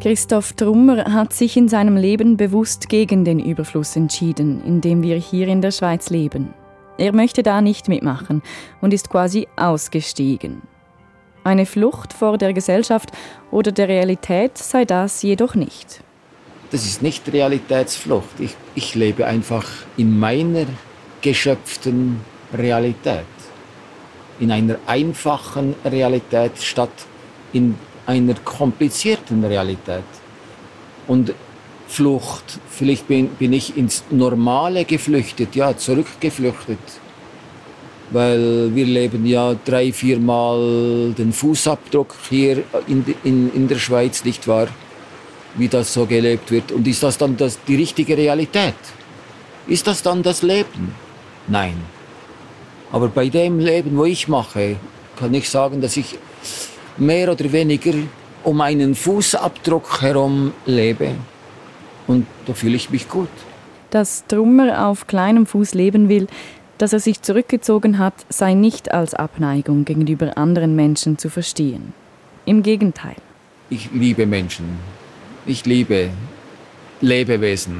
Christoph 0.00 0.54
Trummer 0.54 1.12
hat 1.12 1.32
sich 1.32 1.56
in 1.56 1.68
seinem 1.68 1.96
Leben 1.96 2.36
bewusst 2.36 2.88
gegen 2.88 3.24
den 3.24 3.38
Überfluss 3.38 3.96
entschieden, 3.96 4.64
in 4.64 4.80
dem 4.80 5.02
wir 5.02 5.16
hier 5.16 5.48
in 5.48 5.60
der 5.60 5.72
Schweiz 5.72 6.08
leben. 6.10 6.54
Er 6.96 7.14
möchte 7.14 7.42
da 7.42 7.60
nicht 7.60 7.88
mitmachen 7.88 8.42
und 8.80 8.94
ist 8.94 9.10
quasi 9.10 9.46
ausgestiegen. 9.56 10.62
Eine 11.44 11.64
Flucht 11.64 12.12
vor 12.12 12.36
der 12.36 12.52
Gesellschaft 12.52 13.10
oder 13.50 13.72
der 13.72 13.88
Realität 13.88 14.58
sei 14.58 14.84
das 14.84 15.22
jedoch 15.22 15.54
nicht. 15.54 16.02
Das 16.70 16.84
ist 16.84 17.02
nicht 17.02 17.32
Realitätsflucht. 17.32 18.38
Ich, 18.38 18.54
ich 18.74 18.94
lebe 18.94 19.26
einfach 19.26 19.66
in 19.96 20.18
meiner 20.18 20.66
geschöpften 21.20 22.20
Realität. 22.56 23.26
In 24.38 24.52
einer 24.52 24.76
einfachen 24.86 25.74
Realität 25.84 26.52
statt 26.62 26.92
in 27.52 27.74
einer 28.06 28.34
komplizierten 28.44 29.44
Realität. 29.44 30.04
Und 31.08 31.34
Flucht, 31.88 32.60
vielleicht 32.70 33.08
bin, 33.08 33.28
bin 33.30 33.52
ich 33.52 33.76
ins 33.76 34.04
Normale 34.10 34.84
geflüchtet, 34.84 35.56
ja, 35.56 35.76
zurückgeflüchtet. 35.76 36.78
Weil 38.12 38.74
wir 38.74 38.86
leben 38.86 39.26
ja 39.26 39.56
drei, 39.64 39.92
viermal 39.92 41.12
den 41.18 41.32
Fußabdruck 41.32 42.14
hier 42.28 42.62
in, 42.86 43.04
in, 43.24 43.52
in 43.52 43.68
der 43.68 43.78
Schweiz, 43.78 44.24
nicht 44.24 44.46
wahr? 44.46 44.68
Wie 45.56 45.68
das 45.68 45.92
so 45.92 46.06
gelebt 46.06 46.50
wird. 46.50 46.72
Und 46.72 46.86
ist 46.86 47.02
das 47.02 47.18
dann 47.18 47.36
das, 47.36 47.58
die 47.66 47.76
richtige 47.76 48.16
Realität? 48.16 48.74
Ist 49.66 49.86
das 49.86 50.02
dann 50.02 50.22
das 50.22 50.42
Leben? 50.42 50.94
Nein. 51.48 51.76
Aber 52.92 53.08
bei 53.08 53.28
dem 53.28 53.58
Leben, 53.58 53.96
wo 53.96 54.04
ich 54.04 54.28
mache, 54.28 54.76
kann 55.18 55.34
ich 55.34 55.48
sagen, 55.48 55.80
dass 55.80 55.96
ich 55.96 56.18
mehr 56.96 57.30
oder 57.30 57.52
weniger 57.52 57.94
um 58.42 58.60
einen 58.60 58.94
Fußabdruck 58.94 60.02
herum 60.02 60.52
lebe. 60.66 61.14
Und 62.06 62.26
da 62.46 62.54
fühle 62.54 62.76
ich 62.76 62.90
mich 62.90 63.08
gut. 63.08 63.28
Dass 63.90 64.24
Drummer 64.26 64.86
auf 64.86 65.06
kleinem 65.06 65.46
Fuß 65.46 65.74
leben 65.74 66.08
will, 66.08 66.26
dass 66.78 66.92
er 66.92 67.00
sich 67.00 67.20
zurückgezogen 67.22 67.98
hat, 67.98 68.14
sei 68.28 68.54
nicht 68.54 68.92
als 68.92 69.14
Abneigung 69.14 69.84
gegenüber 69.84 70.38
anderen 70.38 70.74
Menschen 70.74 71.18
zu 71.18 71.28
verstehen. 71.28 71.92
Im 72.46 72.62
Gegenteil. 72.62 73.16
Ich 73.68 73.90
liebe 73.92 74.26
Menschen. 74.26 74.78
Ich 75.46 75.64
liebe 75.64 76.10
Lebewesen. 77.00 77.78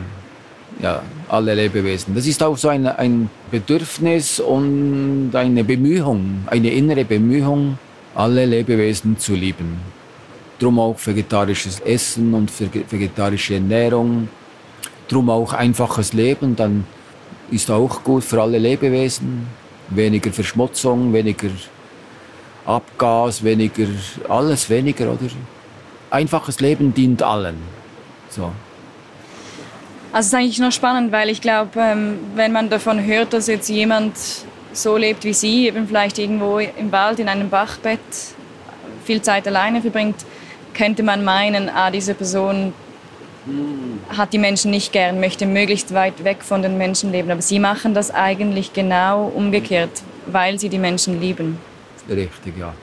Ja, 0.83 1.03
alle 1.29 1.55
Lebewesen. 1.55 2.15
Das 2.15 2.27
ist 2.27 2.43
auch 2.43 2.57
so 2.57 2.69
ein, 2.69 2.87
ein 2.87 3.29
Bedürfnis 3.51 4.41
und 4.41 5.33
eine 5.35 5.63
Bemühung, 5.63 6.45
eine 6.47 6.71
innere 6.71 7.05
Bemühung, 7.05 7.79
alle 8.15 8.47
Lebewesen 8.47 9.19
zu 9.19 9.35
lieben. 9.35 9.79
Drum 10.59 10.79
auch 10.79 10.97
vegetarisches 11.05 11.81
Essen 11.81 12.33
und 12.33 12.51
vegetarische 12.91 13.55
Ernährung. 13.55 14.29
Drum 15.09 15.29
auch 15.29 15.53
einfaches 15.53 16.15
Leben, 16.15 16.57
dann 16.57 16.85
ist 17.51 17.71
auch 17.71 18.03
gut 18.03 18.25
für 18.25 18.41
alle 18.41 18.59
Lebewesen. 18.59 19.47
Weniger 19.91 20.33
Verschmutzung, 20.33 21.13
weniger 21.13 21.51
Abgas, 22.65 23.43
weniger, 23.45 23.87
alles 24.29 24.71
weniger, 24.71 25.13
oder? 25.13 25.29
Einfaches 26.11 26.61
Leben 26.61 26.93
dient 26.95 27.23
allen. 27.23 27.57
So. 28.29 28.53
Also 30.13 30.19
es 30.19 30.27
ist 30.27 30.35
eigentlich 30.35 30.59
noch 30.59 30.73
spannend, 30.73 31.13
weil 31.13 31.29
ich 31.29 31.41
glaube, 31.41 31.79
ähm, 31.79 32.19
wenn 32.35 32.53
man 32.53 32.69
davon 32.69 33.05
hört, 33.05 33.33
dass 33.33 33.47
jetzt 33.47 33.69
jemand 33.69 34.17
so 34.73 34.97
lebt 34.97 35.25
wie 35.25 35.33
sie, 35.33 35.69
eben 35.69 35.87
vielleicht 35.87 36.19
irgendwo 36.19 36.59
im 36.59 36.91
Wald 36.91 37.19
in 37.21 37.29
einem 37.29 37.49
Bachbett 37.49 38.01
viel 39.05 39.23
Zeit 39.23 39.47
alleine 39.47 39.81
verbringt, 39.81 40.25
könnte 40.75 41.03
man 41.03 41.25
meinen, 41.25 41.69
ah, 41.69 41.91
diese 41.91 42.15
Person 42.15 42.73
hat 44.17 44.33
die 44.33 44.39
Menschen 44.39 44.71
nicht 44.71 44.93
gern, 44.93 45.19
möchte 45.19 45.47
möglichst 45.47 45.95
weit 45.95 46.25
weg 46.25 46.43
von 46.43 46.63
den 46.63 46.77
Menschen 46.77 47.11
leben. 47.11 47.31
Aber 47.31 47.43
sie 47.43 47.59
machen 47.59 47.95
das 47.95 48.11
eigentlich 48.11 48.73
genau 48.73 49.27
umgekehrt, 49.27 50.03
weil 50.27 50.59
sie 50.59 50.69
die 50.69 50.79
Menschen 50.79 51.21
lieben. 51.21 51.59
Richtig, 52.09 52.57
ja. 52.59 52.75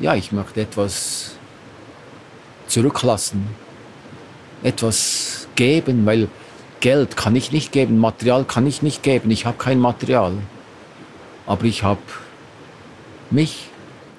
Ja, 0.00 0.14
ich 0.14 0.32
möchte 0.32 0.60
etwas 0.60 1.37
zurücklassen, 2.78 3.44
etwas 4.62 5.48
geben, 5.56 6.06
weil 6.06 6.28
Geld 6.78 7.16
kann 7.16 7.34
ich 7.34 7.50
nicht 7.50 7.72
geben, 7.72 7.98
Material 7.98 8.44
kann 8.44 8.68
ich 8.68 8.82
nicht 8.82 9.02
geben. 9.02 9.32
Ich 9.32 9.46
habe 9.46 9.58
kein 9.58 9.80
Material. 9.80 10.34
Aber 11.44 11.64
ich 11.64 11.82
habe 11.82 12.00
mich. 13.30 13.68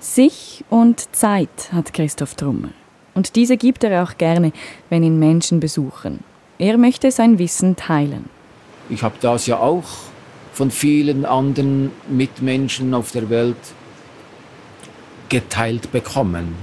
Sich 0.02 0.66
und 0.70 1.16
Zeit 1.16 1.72
hat 1.72 1.94
Christoph 1.94 2.36
Trummer. 2.36 2.72
Und 3.14 3.38
diese 3.38 3.56
gibt 3.56 3.86
er 3.86 4.04
auch 4.04 4.18
gerne, 4.18 4.52
wenn 4.90 5.04
ihn 5.04 5.20
Menschen 5.20 5.62
besuchen. 5.62 6.20
Er 6.58 6.78
möchte 6.78 7.12
sein 7.12 7.40
Wissen 7.40 7.78
teilen. 7.78 8.30
Ich 8.90 9.04
habe 9.04 9.16
das 9.22 9.48
ja 9.48 9.58
auch 9.60 9.86
von 10.52 10.70
vielen 10.70 11.24
anderen 11.24 11.92
Mitmenschen 12.10 12.94
auf 12.94 13.12
der 13.12 13.30
Welt 13.30 13.56
geteilt 15.30 15.94
bekommen. 15.94 16.56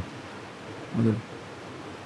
Oder? 0.99 1.15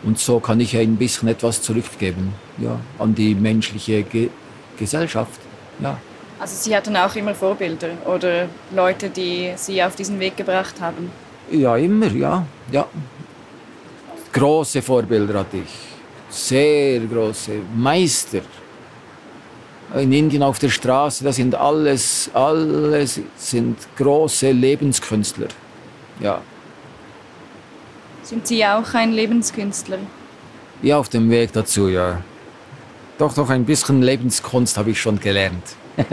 Und 0.03 0.19
so 0.19 0.41
kann 0.41 0.61
ich 0.61 0.77
ein 0.77 0.97
bisschen 0.97 1.29
etwas 1.29 1.63
zurückgeben 1.63 2.33
ja, 2.59 2.79
an 2.99 3.15
die 3.15 3.35
menschliche 3.35 4.03
Ge 4.03 4.31
Gesellschaft. 4.79 5.41
Ja. 5.83 5.99
Also 6.39 6.57
Sie 6.57 6.75
hatten 6.75 6.97
auch 6.97 7.15
immer 7.15 7.35
Vorbilder 7.35 7.91
oder 8.07 8.49
Leute, 8.75 9.11
die 9.11 9.53
Sie 9.57 9.83
auf 9.83 9.95
diesen 9.95 10.19
Weg 10.19 10.39
gebracht 10.39 10.81
haben? 10.81 11.11
Ja, 11.51 11.77
immer, 11.77 12.11
ja. 12.13 12.47
ja. 12.73 12.87
Große 14.33 14.81
Vorbilder 14.81 15.41
hatte 15.41 15.59
ich. 15.59 15.75
Sehr 16.31 17.01
große 17.01 17.53
Meister. 17.77 18.41
In 19.97 20.13
Indien 20.13 20.43
auf 20.43 20.59
der 20.59 20.71
Straße, 20.71 21.25
das 21.25 21.37
sind 21.37 21.55
alles, 21.55 22.31
alles 22.33 23.21
sind 23.37 23.77
große 23.99 24.53
Lebenskünstler. 24.53 25.49
Ja. 26.21 26.41
Sind 28.31 28.47
Sie 28.47 28.65
auch 28.65 28.95
ein 28.95 29.11
Lebenskünstler? 29.11 29.99
Ja, 30.83 30.99
auf 30.99 31.09
dem 31.09 31.29
Weg 31.31 31.53
dazu, 31.53 31.89
ja. 31.89 32.23
Doch, 33.19 33.35
doch, 33.35 33.51
ein 33.51 33.65
bisschen 33.65 34.03
Lebenskunst 34.03 34.79
habe 34.79 34.93
ich 34.93 35.01
schon 35.01 35.19
gelernt. 35.19 35.65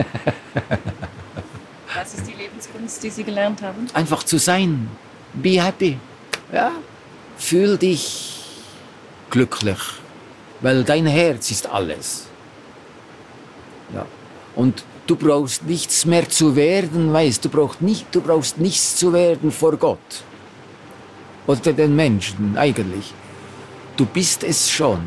Was 1.96 2.16
ist 2.16 2.26
die 2.26 2.34
Lebenskunst, 2.34 3.04
die 3.04 3.12
Sie 3.12 3.24
gelernt 3.24 3.62
haben? 3.62 3.86
Einfach 3.94 4.24
zu 4.24 4.40
sein. 4.40 4.90
Be 5.36 5.64
happy. 5.64 6.00
Ja. 6.52 6.72
Fühl 7.38 7.78
dich 7.78 8.46
glücklich. 9.30 9.78
Weil 10.62 10.84
dein 10.84 11.06
Herz 11.06 11.52
ist 11.52 11.68
alles. 11.68 12.26
Ja. 13.94 14.08
Und 14.56 14.84
du 15.06 15.16
brauchst 15.16 15.66
nichts 15.66 16.04
mehr 16.08 16.28
zu 16.28 16.56
werden, 16.56 17.14
weißt 17.14 17.46
du, 17.46 17.50
brauchst 17.50 17.84
nicht, 17.84 18.08
du 18.12 18.22
brauchst 18.22 18.58
nichts 18.58 18.96
zu 18.96 19.14
werden 19.14 19.52
vor 19.52 19.78
Gott 19.78 20.00
oder 21.48 21.74
den 21.74 21.96
Menschen 21.96 22.58
eigentlich. 22.58 23.14
Du 23.96 24.06
bist 24.06 24.44
es 24.44 24.70
schon. 24.70 25.00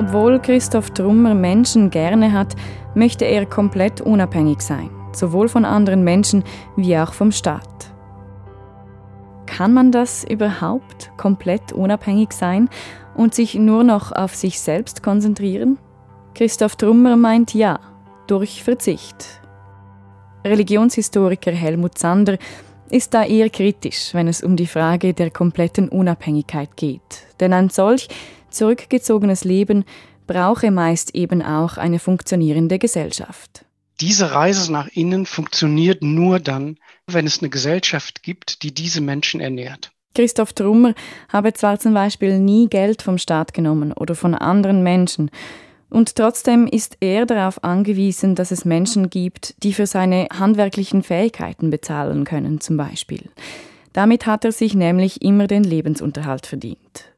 Obwohl 0.00 0.40
Christoph 0.40 0.90
Trummer 0.90 1.34
Menschen 1.34 1.90
gerne 1.90 2.32
hat, 2.32 2.54
möchte 2.94 3.24
er 3.24 3.46
komplett 3.46 4.00
unabhängig 4.00 4.60
sein, 4.60 4.90
sowohl 5.12 5.48
von 5.48 5.64
anderen 5.64 6.04
Menschen 6.04 6.44
wie 6.76 6.96
auch 6.98 7.12
vom 7.12 7.32
Staat. 7.32 7.91
Kann 9.62 9.74
man 9.74 9.92
das 9.92 10.24
überhaupt 10.24 11.12
komplett 11.16 11.72
unabhängig 11.72 12.32
sein 12.32 12.68
und 13.14 13.32
sich 13.32 13.54
nur 13.54 13.84
noch 13.84 14.10
auf 14.10 14.34
sich 14.34 14.58
selbst 14.58 15.04
konzentrieren? 15.04 15.78
Christoph 16.34 16.74
Trummer 16.74 17.16
meint 17.16 17.54
ja, 17.54 17.78
durch 18.26 18.64
Verzicht. 18.64 19.40
Religionshistoriker 20.44 21.52
Helmut 21.52 21.96
Zander 21.96 22.38
ist 22.90 23.14
da 23.14 23.24
eher 23.24 23.50
kritisch, 23.50 24.12
wenn 24.14 24.26
es 24.26 24.42
um 24.42 24.56
die 24.56 24.66
Frage 24.66 25.14
der 25.14 25.30
kompletten 25.30 25.88
Unabhängigkeit 25.88 26.76
geht. 26.76 27.28
Denn 27.38 27.52
ein 27.52 27.70
solch 27.70 28.08
zurückgezogenes 28.50 29.44
Leben 29.44 29.84
brauche 30.26 30.72
meist 30.72 31.14
eben 31.14 31.40
auch 31.40 31.76
eine 31.76 32.00
funktionierende 32.00 32.80
Gesellschaft. 32.80 33.64
Diese 34.00 34.32
Reise 34.32 34.72
nach 34.72 34.88
innen 34.88 35.26
funktioniert 35.26 36.02
nur 36.02 36.40
dann, 36.40 36.78
wenn 37.06 37.26
es 37.26 37.40
eine 37.40 37.50
Gesellschaft 37.50 38.22
gibt, 38.22 38.62
die 38.62 38.72
diese 38.72 39.00
Menschen 39.00 39.40
ernährt. 39.40 39.92
Christoph 40.14 40.52
Trummer 40.52 40.94
habe 41.28 41.52
zwar 41.54 41.78
zum 41.78 41.94
Beispiel 41.94 42.38
nie 42.38 42.68
Geld 42.68 43.02
vom 43.02 43.18
Staat 43.18 43.54
genommen 43.54 43.92
oder 43.92 44.14
von 44.14 44.34
anderen 44.34 44.82
Menschen, 44.82 45.30
und 45.92 46.16
trotzdem 46.16 46.66
ist 46.66 46.96
er 47.00 47.26
darauf 47.26 47.62
angewiesen, 47.62 48.34
dass 48.34 48.50
es 48.50 48.64
Menschen 48.64 49.10
gibt, 49.10 49.62
die 49.62 49.74
für 49.74 49.86
seine 49.86 50.26
handwerklichen 50.32 51.02
Fähigkeiten 51.02 51.68
bezahlen 51.68 52.24
können, 52.24 52.62
zum 52.62 52.78
Beispiel. 52.78 53.28
Damit 53.92 54.24
hat 54.24 54.46
er 54.46 54.52
sich 54.52 54.72
nämlich 54.74 55.20
immer 55.20 55.46
den 55.46 55.64
Lebensunterhalt 55.64 56.46
verdient. 56.46 57.11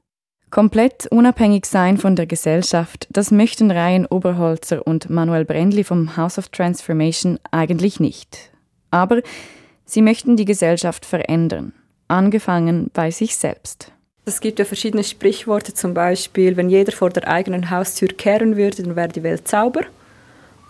Komplett 0.51 1.07
unabhängig 1.11 1.67
sein 1.67 1.99
von 1.99 2.15
der 2.15 2.27
Gesellschaft, 2.27 3.09
das 3.11 3.31
möchten 3.31 3.71
Ryan 3.71 4.07
Oberholzer 4.07 4.87
und 4.87 5.11
Manuel 5.11 5.45
Brendli 5.45 5.83
vom 5.83 6.17
House 6.17 6.39
of 6.39 6.49
Transformation 6.49 7.41
eigentlich 7.51 7.99
nicht. 7.99 8.53
Aber 8.91 9.21
sie 9.85 10.01
möchten 10.01 10.37
die 10.37 10.45
Gesellschaft 10.45 11.05
verändern, 11.05 11.73
angefangen 12.07 12.91
bei 12.93 13.11
sich 13.11 13.37
selbst. 13.37 13.91
Es 14.27 14.41
gibt 14.41 14.59
ja 14.59 14.65
verschiedene 14.65 15.05
Sprichworte, 15.05 15.75
zum 15.75 15.93
Beispiel, 15.93 16.57
wenn 16.57 16.71
jeder 16.71 16.93
vor 16.93 17.11
der 17.11 17.29
eigenen 17.29 17.69
Haustür 17.71 18.09
kehren 18.09 18.57
würde, 18.57 18.83
dann 18.83 18.97
wäre 18.97 19.09
die 19.09 19.23
Welt 19.23 19.47
sauber. 19.49 19.83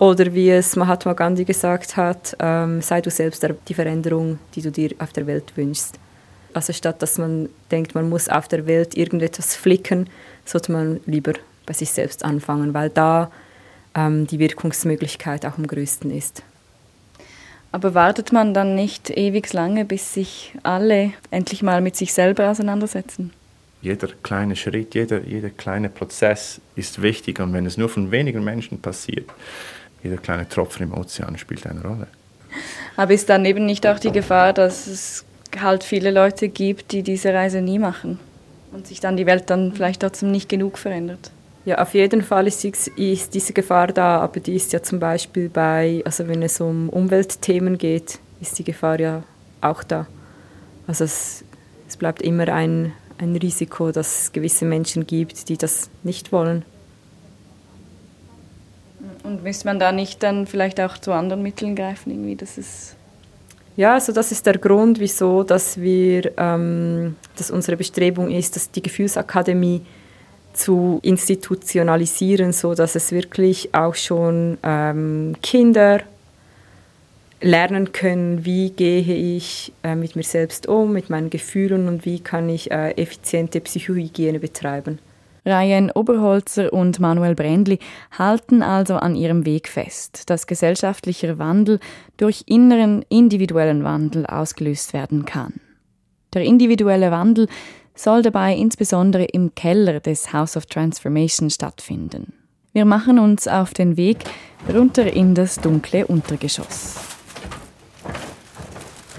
Oder 0.00 0.34
wie 0.34 0.50
es 0.50 0.74
Mahatma 0.74 1.12
Gandhi 1.12 1.44
gesagt 1.44 1.96
hat, 1.96 2.36
ähm, 2.40 2.82
sei 2.82 3.00
du 3.00 3.10
selbst 3.10 3.46
die 3.68 3.74
Veränderung, 3.74 4.40
die 4.54 4.62
du 4.62 4.72
dir 4.72 4.90
auf 4.98 5.12
der 5.12 5.26
Welt 5.26 5.56
wünschst. 5.56 6.00
Also 6.54 6.72
statt 6.72 7.02
dass 7.02 7.18
man 7.18 7.48
denkt, 7.70 7.94
man 7.94 8.08
muss 8.08 8.28
auf 8.28 8.48
der 8.48 8.66
Welt 8.66 8.96
irgendetwas 8.96 9.54
flicken, 9.56 10.08
sollte 10.44 10.72
man 10.72 11.00
lieber 11.06 11.34
bei 11.66 11.72
sich 11.72 11.90
selbst 11.90 12.24
anfangen, 12.24 12.74
weil 12.74 12.90
da 12.90 13.30
ähm, 13.94 14.26
die 14.26 14.38
Wirkungsmöglichkeit 14.38 15.44
auch 15.46 15.58
am 15.58 15.66
größten 15.66 16.10
ist. 16.10 16.42
Aber 17.72 17.94
wartet 17.94 18.32
man 18.32 18.54
dann 18.54 18.74
nicht 18.74 19.10
ewig 19.10 19.52
lange, 19.52 19.84
bis 19.84 20.14
sich 20.14 20.54
alle 20.62 21.12
endlich 21.30 21.62
mal 21.62 21.80
mit 21.80 21.96
sich 21.96 22.12
selber 22.12 22.50
auseinandersetzen? 22.50 23.32
jeder 23.84 24.08
kleine 24.22 24.56
Schritt, 24.56 24.94
jeder, 24.94 25.20
jeder 25.20 25.50
kleine 25.50 25.90
Prozess 25.90 26.60
ist 26.74 27.02
wichtig. 27.02 27.38
Und 27.38 27.52
wenn 27.52 27.66
es 27.66 27.76
nur 27.76 27.90
von 27.90 28.10
wenigen 28.10 28.42
Menschen 28.42 28.80
passiert, 28.80 29.30
jeder 30.02 30.16
kleine 30.16 30.48
Tropfen 30.48 30.84
im 30.84 30.94
Ozean 30.94 31.36
spielt 31.36 31.66
eine 31.66 31.82
Rolle. 31.82 32.06
Aber 32.96 33.12
ist 33.12 33.28
dann 33.28 33.44
eben 33.44 33.66
nicht 33.66 33.86
auch 33.86 33.98
die 33.98 34.10
Gefahr, 34.12 34.52
dass 34.52 34.86
es 34.86 35.24
halt 35.60 35.84
viele 35.84 36.10
Leute 36.10 36.48
gibt, 36.48 36.92
die 36.92 37.02
diese 37.02 37.32
Reise 37.32 37.60
nie 37.60 37.78
machen 37.78 38.18
und 38.72 38.86
sich 38.86 39.00
dann 39.00 39.16
die 39.16 39.26
Welt 39.26 39.50
dann 39.50 39.72
vielleicht 39.72 40.00
trotzdem 40.02 40.30
nicht 40.30 40.48
genug 40.48 40.78
verändert? 40.78 41.30
Ja, 41.64 41.78
auf 41.78 41.94
jeden 41.94 42.22
Fall 42.22 42.46
ist, 42.46 42.64
ist 42.64 43.34
diese 43.34 43.52
Gefahr 43.54 43.86
da, 43.88 44.18
aber 44.18 44.40
die 44.40 44.54
ist 44.54 44.72
ja 44.72 44.82
zum 44.82 45.00
Beispiel 45.00 45.48
bei, 45.48 46.02
also 46.04 46.28
wenn 46.28 46.42
es 46.42 46.60
um 46.60 46.90
Umweltthemen 46.90 47.78
geht, 47.78 48.18
ist 48.40 48.58
die 48.58 48.64
Gefahr 48.64 49.00
ja 49.00 49.22
auch 49.62 49.82
da. 49.82 50.06
Also 50.86 51.04
es, 51.04 51.42
es 51.88 51.96
bleibt 51.96 52.20
immer 52.20 52.48
ein, 52.48 52.92
ein 53.16 53.34
Risiko, 53.36 53.92
dass 53.92 54.24
es 54.24 54.32
gewisse 54.32 54.66
Menschen 54.66 55.06
gibt, 55.06 55.48
die 55.48 55.56
das 55.56 55.88
nicht 56.02 56.32
wollen. 56.32 56.64
Und 59.22 59.42
müsste 59.42 59.66
man 59.66 59.78
da 59.78 59.90
nicht 59.90 60.22
dann 60.22 60.46
vielleicht 60.46 60.78
auch 60.82 60.98
zu 60.98 61.12
anderen 61.12 61.42
Mitteln 61.42 61.76
greifen, 61.76 62.10
irgendwie, 62.10 62.36
dass 62.36 62.58
es 62.58 62.93
ja, 63.76 63.94
also 63.94 64.12
das 64.12 64.30
ist 64.32 64.46
der 64.46 64.58
Grund, 64.58 65.00
wieso, 65.00 65.42
dass 65.42 65.80
wir, 65.80 66.32
ähm, 66.36 67.16
dass 67.36 67.50
unsere 67.50 67.76
Bestrebung 67.76 68.30
ist, 68.30 68.56
dass 68.56 68.70
die 68.70 68.82
Gefühlsakademie 68.82 69.82
zu 70.52 71.00
institutionalisieren, 71.02 72.52
so 72.52 72.74
dass 72.74 72.94
es 72.94 73.10
wirklich 73.10 73.74
auch 73.74 73.96
schon 73.96 74.58
ähm, 74.62 75.34
Kinder 75.42 76.00
lernen 77.40 77.92
können, 77.92 78.44
wie 78.44 78.70
gehe 78.70 79.02
ich 79.36 79.72
äh, 79.82 79.94
mit 79.94 80.16
mir 80.16 80.22
selbst 80.22 80.66
um, 80.66 80.92
mit 80.92 81.10
meinen 81.10 81.28
Gefühlen 81.28 81.88
und 81.88 82.04
wie 82.04 82.20
kann 82.20 82.48
ich 82.48 82.70
äh, 82.70 82.92
effiziente 82.92 83.60
Psychohygiene 83.60 84.38
betreiben. 84.38 84.98
Ryan 85.46 85.90
Oberholzer 85.90 86.72
und 86.72 87.00
Manuel 87.00 87.34
Brendli 87.34 87.78
halten 88.16 88.62
also 88.62 88.96
an 88.96 89.14
ihrem 89.14 89.44
Weg 89.44 89.68
fest, 89.68 90.30
dass 90.30 90.46
gesellschaftlicher 90.46 91.38
Wandel 91.38 91.80
durch 92.16 92.44
inneren 92.46 93.04
individuellen 93.08 93.84
Wandel 93.84 94.26
ausgelöst 94.26 94.92
werden 94.92 95.24
kann. 95.24 95.60
Der 96.32 96.42
individuelle 96.42 97.10
Wandel 97.10 97.48
soll 97.94 98.22
dabei 98.22 98.54
insbesondere 98.56 99.24
im 99.24 99.54
Keller 99.54 100.00
des 100.00 100.32
House 100.32 100.56
of 100.56 100.66
Transformation 100.66 101.50
stattfinden. 101.50 102.32
Wir 102.72 102.84
machen 102.84 103.20
uns 103.20 103.46
auf 103.46 103.72
den 103.72 103.96
Weg 103.96 104.18
runter 104.72 105.12
in 105.12 105.34
das 105.34 105.56
dunkle 105.60 106.06
Untergeschoss. 106.06 106.96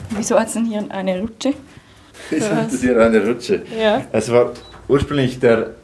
Wieso 0.10 0.38
hat 0.38 0.48
es 0.48 0.54
denn 0.54 0.66
hier 0.66 0.86
eine 0.90 1.22
Rutsche? 1.22 1.54
Wieso 2.30 2.50
hat 2.50 2.72
es 2.72 2.82
hier 2.82 3.00
eine 3.00 3.26
Rutsche? 3.26 3.64
Ja. 3.80 4.06
Es 4.12 4.30
war 4.32 4.52
ursprünglich 4.88 5.40
der, 5.40 5.76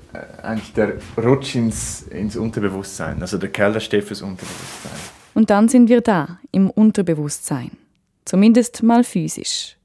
eigentlich 0.44 0.74
der 0.74 0.94
Rutsch 1.18 1.56
ins, 1.56 2.04
ins 2.04 2.36
Unterbewusstsein. 2.36 3.22
Also 3.22 3.38
der 3.38 3.50
Keller 3.50 3.80
steht 3.80 4.04
fürs 4.04 4.22
Unterbewusstsein. 4.22 4.92
Und 5.34 5.50
dann 5.50 5.70
sind 5.70 5.90
wir 5.90 6.02
da, 6.02 6.40
im 6.52 6.70
Unterbewusstsein. 6.70 7.72
Zumindest 8.26 8.84
mal 8.84 9.04
physisch. 9.04 9.78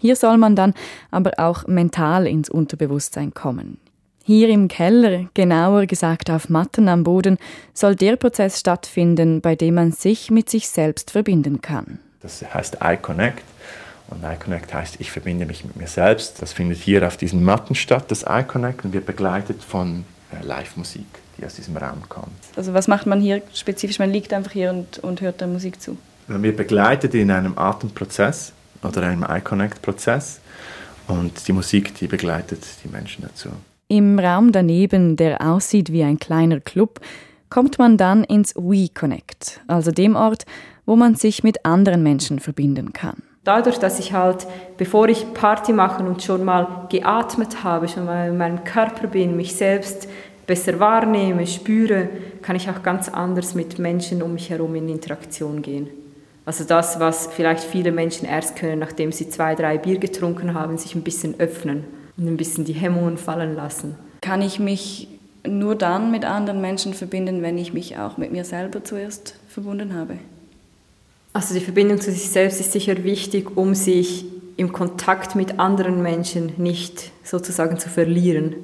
Hier 0.00 0.16
soll 0.16 0.38
man 0.38 0.56
dann 0.56 0.74
aber 1.10 1.32
auch 1.38 1.66
mental 1.66 2.26
ins 2.26 2.48
Unterbewusstsein 2.48 3.34
kommen. 3.34 3.78
Hier 4.24 4.48
im 4.50 4.68
Keller, 4.68 5.26
genauer 5.34 5.86
gesagt 5.86 6.30
auf 6.30 6.48
Matten 6.50 6.88
am 6.88 7.02
Boden, 7.02 7.38
soll 7.72 7.96
der 7.96 8.16
Prozess 8.16 8.60
stattfinden, 8.60 9.40
bei 9.40 9.56
dem 9.56 9.74
man 9.74 9.92
sich 9.92 10.30
mit 10.30 10.50
sich 10.50 10.68
selbst 10.68 11.10
verbinden 11.10 11.62
kann. 11.62 11.98
Das 12.20 12.42
heißt 12.42 12.78
iConnect. 12.82 13.42
Und 14.08 14.24
iConnect 14.24 14.72
heißt, 14.72 14.96
ich 15.00 15.10
verbinde 15.10 15.44
mich 15.44 15.64
mit 15.64 15.76
mir 15.76 15.86
selbst. 15.86 16.40
Das 16.40 16.52
findet 16.52 16.78
hier 16.78 17.06
auf 17.06 17.16
diesen 17.16 17.44
Matten 17.44 17.74
statt, 17.74 18.10
das 18.10 18.24
iConnect, 18.28 18.84
und 18.84 18.92
wird 18.92 19.06
begleitet 19.06 19.62
von 19.62 20.04
äh, 20.32 20.44
Live-Musik, 20.44 21.06
die 21.36 21.44
aus 21.44 21.54
diesem 21.54 21.76
Raum 21.76 22.02
kommt. 22.08 22.32
Also 22.56 22.72
was 22.72 22.88
macht 22.88 23.06
man 23.06 23.20
hier 23.20 23.42
spezifisch? 23.52 23.98
Man 23.98 24.10
liegt 24.10 24.32
einfach 24.32 24.52
hier 24.52 24.70
und, 24.70 24.98
und 25.00 25.20
hört 25.20 25.40
der 25.40 25.48
Musik 25.48 25.80
zu? 25.80 25.98
Man 26.26 26.42
wird 26.42 26.56
begleitet 26.56 27.14
in 27.14 27.30
einem 27.30 27.56
Atemprozess 27.58 28.52
oder 28.82 29.02
einem 29.02 29.24
iConnect-Prozess 29.28 30.40
und 31.06 31.46
die 31.48 31.52
Musik, 31.52 31.94
die 31.94 32.06
begleitet 32.06 32.62
die 32.84 32.88
Menschen 32.88 33.22
dazu. 33.22 33.50
Im 33.88 34.18
Raum 34.18 34.52
daneben, 34.52 35.16
der 35.16 35.40
aussieht 35.40 35.90
wie 35.90 36.02
ein 36.02 36.18
kleiner 36.18 36.60
Club, 36.60 37.00
kommt 37.48 37.78
man 37.78 37.96
dann 37.96 38.24
ins 38.24 38.54
WeConnect, 38.54 39.60
also 39.66 39.90
dem 39.90 40.16
Ort, 40.16 40.44
wo 40.84 40.96
man 40.96 41.14
sich 41.14 41.42
mit 41.42 41.64
anderen 41.64 42.02
Menschen 42.02 42.40
verbinden 42.40 42.92
kann. 42.92 43.22
Dadurch, 43.48 43.78
dass 43.78 43.98
ich 43.98 44.12
halt, 44.12 44.46
bevor 44.76 45.08
ich 45.08 45.32
Party 45.32 45.72
mache 45.72 46.04
und 46.04 46.22
schon 46.22 46.44
mal 46.44 46.86
geatmet 46.90 47.64
habe, 47.64 47.88
schon 47.88 48.04
mal 48.04 48.28
in 48.28 48.36
meinem 48.36 48.62
Körper 48.62 49.06
bin, 49.06 49.38
mich 49.38 49.56
selbst 49.56 50.06
besser 50.46 50.78
wahrnehme, 50.78 51.46
spüre, 51.46 52.10
kann 52.42 52.56
ich 52.56 52.68
auch 52.68 52.82
ganz 52.82 53.08
anders 53.08 53.54
mit 53.54 53.78
Menschen 53.78 54.20
um 54.20 54.34
mich 54.34 54.50
herum 54.50 54.74
in 54.74 54.90
Interaktion 54.90 55.62
gehen. 55.62 55.88
Also 56.44 56.64
das, 56.64 57.00
was 57.00 57.28
vielleicht 57.28 57.64
viele 57.64 57.90
Menschen 57.90 58.28
erst 58.28 58.54
können, 58.54 58.80
nachdem 58.80 59.12
sie 59.12 59.30
zwei, 59.30 59.54
drei 59.54 59.78
Bier 59.78 59.96
getrunken 59.96 60.52
haben, 60.52 60.76
sich 60.76 60.94
ein 60.94 61.02
bisschen 61.02 61.40
öffnen 61.40 61.84
und 62.18 62.28
ein 62.28 62.36
bisschen 62.36 62.66
die 62.66 62.74
Hemmungen 62.74 63.16
fallen 63.16 63.56
lassen. 63.56 63.96
Kann 64.20 64.42
ich 64.42 64.60
mich 64.60 65.08
nur 65.46 65.74
dann 65.74 66.10
mit 66.10 66.26
anderen 66.26 66.60
Menschen 66.60 66.92
verbinden, 66.92 67.40
wenn 67.40 67.56
ich 67.56 67.72
mich 67.72 67.96
auch 67.96 68.18
mit 68.18 68.30
mir 68.30 68.44
selber 68.44 68.84
zuerst 68.84 69.36
verbunden 69.48 69.94
habe? 69.94 70.18
Also 71.32 71.54
die 71.54 71.60
Verbindung 71.60 72.00
zu 72.00 72.10
sich 72.10 72.28
selbst 72.28 72.60
ist 72.60 72.72
sicher 72.72 73.04
wichtig, 73.04 73.56
um 73.56 73.74
sich 73.74 74.24
im 74.56 74.72
Kontakt 74.72 75.36
mit 75.36 75.58
anderen 75.58 76.02
Menschen 76.02 76.52
nicht 76.56 77.12
sozusagen 77.22 77.78
zu 77.78 77.88
verlieren. 77.88 78.56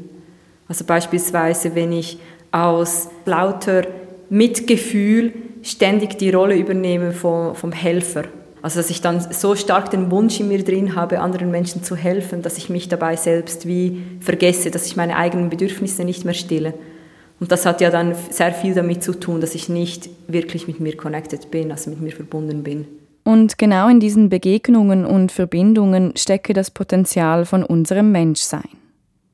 Also 0.67 0.85
beispielsweise, 0.85 1.75
wenn 1.75 1.93
ich 1.93 2.19
aus 2.51 3.09
lauter 3.27 3.83
Mitgefühl 4.29 5.33
ständig 5.63 6.19
die 6.19 6.31
Rolle 6.31 6.57
übernehme 6.57 7.13
vom, 7.13 7.55
vom 7.55 7.73
Helfer. 7.73 8.25
Also 8.63 8.81
dass 8.81 8.91
ich 8.91 9.03
dann 9.03 9.21
so 9.21 9.55
stark 9.57 9.91
den 9.91 10.11
Wunsch 10.11 10.41
in 10.41 10.49
mir 10.49 10.65
drin 10.65 10.97
habe, 10.97 11.21
anderen 11.21 11.51
Menschen 11.51 11.83
zu 11.83 11.97
helfen, 11.97 12.43
dass 12.43 12.57
ich 12.57 12.71
mich 12.71 12.89
dabei 12.89 13.15
selbst 13.17 13.67
wie 13.67 14.03
vergesse, 14.21 14.71
dass 14.71 14.87
ich 14.87 14.97
meine 14.97 15.17
eigenen 15.17 15.51
Bedürfnisse 15.51 16.05
nicht 16.05 16.25
mehr 16.25 16.35
stille. 16.35 16.75
Und 17.41 17.51
das 17.51 17.67
hat 17.67 17.81
ja 17.81 17.91
dann 17.91 18.15
sehr 18.31 18.53
viel 18.53 18.75
damit 18.75 19.03
zu 19.03 19.13
tun, 19.13 19.41
dass 19.41 19.55
ich 19.55 19.69
nicht 19.69 20.09
wirklich 20.29 20.67
mit 20.67 20.81
mir 20.81 20.97
connected 20.97 21.51
bin, 21.51 21.71
also 21.71 21.91
mit 21.91 22.01
mir 22.01 22.13
verbunden 22.13 22.63
bin. 22.63 22.87
Und 23.25 23.59
genau 23.59 23.89
in 23.89 24.01
diesen 24.01 24.29
Begegnungen 24.29 25.05
und 25.05 25.33
Verbindungen 25.33 26.13
stecke 26.17 26.53
das 26.53 26.71
Potenzial 26.71 27.47
von 27.47 27.65
unserem 27.65 28.13
Menschsein. 28.13 28.69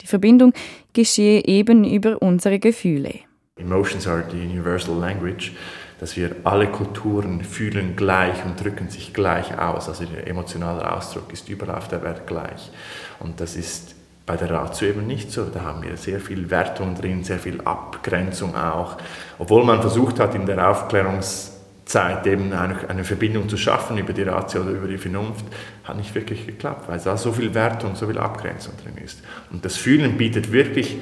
Die 0.01 0.07
Verbindung 0.07 0.53
geschehe 0.93 1.45
eben 1.45 1.85
über 1.85 2.23
unsere 2.23 2.59
Gefühle. 2.59 3.15
Emotions 3.57 4.07
are 4.07 4.25
the 4.31 4.39
universal 4.39 4.95
language, 4.95 5.53
dass 5.99 6.17
wir 6.17 6.35
alle 6.45 6.69
Kulturen 6.69 7.45
fühlen 7.45 7.95
gleich 7.97 8.45
und 8.45 8.63
drücken 8.63 8.89
sich 8.89 9.13
gleich 9.13 9.59
aus. 9.59 9.89
Also 9.89 10.05
der 10.07 10.27
emotionale 10.27 10.91
Ausdruck 10.97 11.33
ist 11.33 11.49
überall 11.49 11.77
auf 11.77 11.89
der 11.89 12.03
Welt 12.03 12.27
gleich. 12.27 12.71
Und 13.19 13.41
das 13.41 13.57
ist 13.57 13.97
bei 14.31 14.37
der 14.37 14.51
Ratio 14.51 14.87
eben 14.87 15.09
nicht 15.09 15.33
so. 15.33 15.47
Da 15.47 15.63
haben 15.63 15.83
wir 15.83 15.97
sehr 15.97 16.21
viel 16.21 16.51
Wertung 16.51 16.95
drin, 16.95 17.25
sehr 17.25 17.41
viel 17.41 17.61
Abgrenzung 17.63 18.55
auch. 18.55 18.97
Obwohl 19.41 19.65
man 19.65 19.81
versucht 19.81 20.21
hat, 20.21 20.37
in 20.37 20.47
der 20.47 20.71
Aufklärungszeit 20.71 22.25
eben 22.29 22.53
eine, 22.53 22.89
eine 22.89 23.03
Verbindung 23.03 23.49
zu 23.49 23.57
schaffen 23.57 23.99
über 23.99 24.13
die 24.13 24.23
Ratio 24.23 24.61
oder 24.61 24.71
über 24.71 24.87
die 24.87 24.99
Vernunft, 24.99 25.45
hat 25.83 25.97
nicht 25.97 26.15
wirklich 26.15 26.47
geklappt, 26.47 26.89
weil 26.89 27.01
da 27.01 27.17
so 27.17 27.33
viel 27.33 27.55
Wertung, 27.55 27.97
so 27.97 28.07
viel 28.07 28.19
Abgrenzung 28.19 28.75
drin 28.85 29.03
ist. 29.05 29.21
Und 29.51 29.65
das 29.65 29.77
Fühlen 29.77 30.17
bietet 30.17 30.53
wirklich 30.53 30.99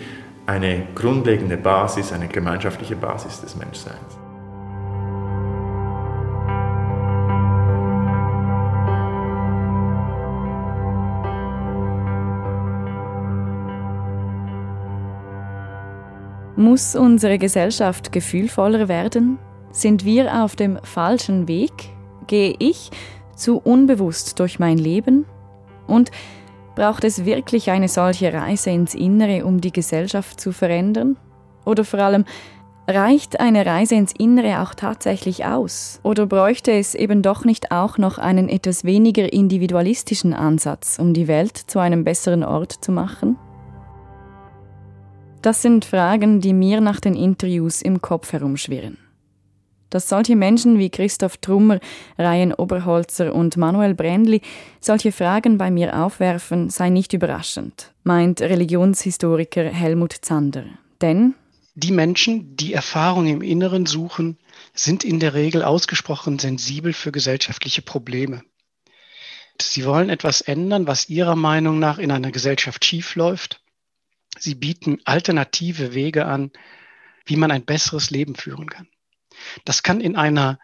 eine 0.47 0.87
grundlegende 0.95 1.59
Basis, 1.59 2.13
eine 2.13 2.29
gemeinschaftliche 2.29 2.97
Basis 2.97 3.43
des 3.43 3.57
Menschseins. 3.57 4.18
Muss 16.59 16.97
unsere 16.97 17.39
Gesellschaft 17.39 18.11
gefühlvoller 18.11 18.89
werden? 18.89 19.39
Sind 19.71 20.05
wir 20.05 20.43
auf 20.43 20.57
dem 20.57 20.77
falschen 20.83 21.47
Weg? 21.47 21.71
Gehe 22.27 22.53
ich 22.59 22.91
zu 23.37 23.59
unbewusst 23.59 24.41
durch 24.41 24.59
mein 24.59 24.77
Leben? 24.77 25.25
Und 25.87 26.11
braucht 26.75 27.05
es 27.05 27.25
wirklich 27.25 27.71
eine 27.71 27.87
solche 27.87 28.33
Reise 28.33 28.71
ins 28.71 28.97
Innere, 28.97 29.45
um 29.47 29.61
die 29.61 29.71
Gesellschaft 29.71 30.41
zu 30.41 30.51
verändern? 30.51 31.17
Oder 31.65 31.85
vor 31.85 32.01
allem, 32.01 32.25
reicht 32.89 33.39
eine 33.39 33.65
Reise 33.65 33.95
ins 33.95 34.13
Innere 34.19 34.61
auch 34.61 34.75
tatsächlich 34.75 35.45
aus? 35.45 36.01
Oder 36.03 36.27
bräuchte 36.27 36.73
es 36.73 36.97
eben 36.97 37.23
doch 37.23 37.45
nicht 37.45 37.71
auch 37.71 37.99
noch 37.99 38.19
einen 38.19 38.49
etwas 38.49 38.83
weniger 38.83 39.33
individualistischen 39.33 40.35
Ansatz, 40.35 40.99
um 40.99 41.15
die 41.15 41.29
Welt 41.29 41.57
zu 41.57 41.79
einem 41.79 42.03
besseren 42.03 42.43
Ort 42.43 42.73
zu 42.73 42.91
machen? 42.91 43.39
Das 45.41 45.63
sind 45.63 45.85
Fragen, 45.85 46.41
die 46.41 46.53
mir 46.53 46.81
nach 46.81 46.99
den 46.99 47.15
Interviews 47.15 47.81
im 47.81 48.03
Kopf 48.03 48.33
herumschwirren. 48.33 48.99
Dass 49.89 50.09
solche 50.09 50.35
Menschen 50.35 50.81
wie 50.81 50.91
Christoph 50.91 51.37
Trummer, 51.37 51.79
Ryan 52.19 52.53
Oberholzer 52.53 53.33
und 53.33 53.57
Manuel 53.57 53.95
Brändli 53.95 54.43
solche 54.81 55.13
Fragen 55.13 55.57
bei 55.57 55.71
mir 55.71 55.97
aufwerfen, 55.97 56.71
sei 56.71 56.91
nicht 56.91 57.13
überraschend, 57.13 57.93
meint 58.03 58.41
Religionshistoriker 58.41 59.65
Helmut 59.65 60.13
Zander. 60.23 60.65
Denn 61.01 61.35
die 61.77 61.93
Menschen, 61.93 62.57
die 62.57 62.73
Erfahrung 62.73 63.29
im 63.29 63.41
Inneren 63.41 63.87
suchen, 63.87 64.39
sind 64.75 65.05
in 65.05 65.21
der 65.21 65.35
Regel 65.35 65.63
ausgesprochen 65.63 66.41
sensibel 66.41 66.93
für 66.93 67.13
gesellschaftliche 67.13 67.83
Probleme. 67.83 68.43
Sie 69.63 69.85
wollen 69.85 70.11
etwas 70.11 70.41
ändern, 70.41 70.89
was 70.89 71.09
ihrer 71.09 71.37
Meinung 71.37 71.79
nach 71.79 71.99
in 71.99 72.11
einer 72.11 72.33
Gesellschaft 72.33 72.85
schiefläuft 72.85 73.61
Sie 74.39 74.55
bieten 74.55 74.99
alternative 75.05 75.95
Wege 75.95 76.27
an, 76.27 76.51
wie 77.25 77.37
man 77.37 77.51
ein 77.51 77.65
besseres 77.65 78.11
Leben 78.11 78.35
führen 78.35 78.69
kann. 78.69 78.89
Das 79.65 79.83
kann 79.83 80.01
in 80.01 80.17
einer 80.17 80.59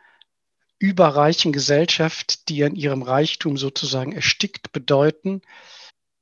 überreichen 0.79 1.53
Gesellschaft, 1.53 2.49
die 2.49 2.65
an 2.65 2.75
ihrem 2.75 3.03
Reichtum 3.03 3.57
sozusagen 3.57 4.13
erstickt, 4.13 4.73
bedeuten, 4.73 5.43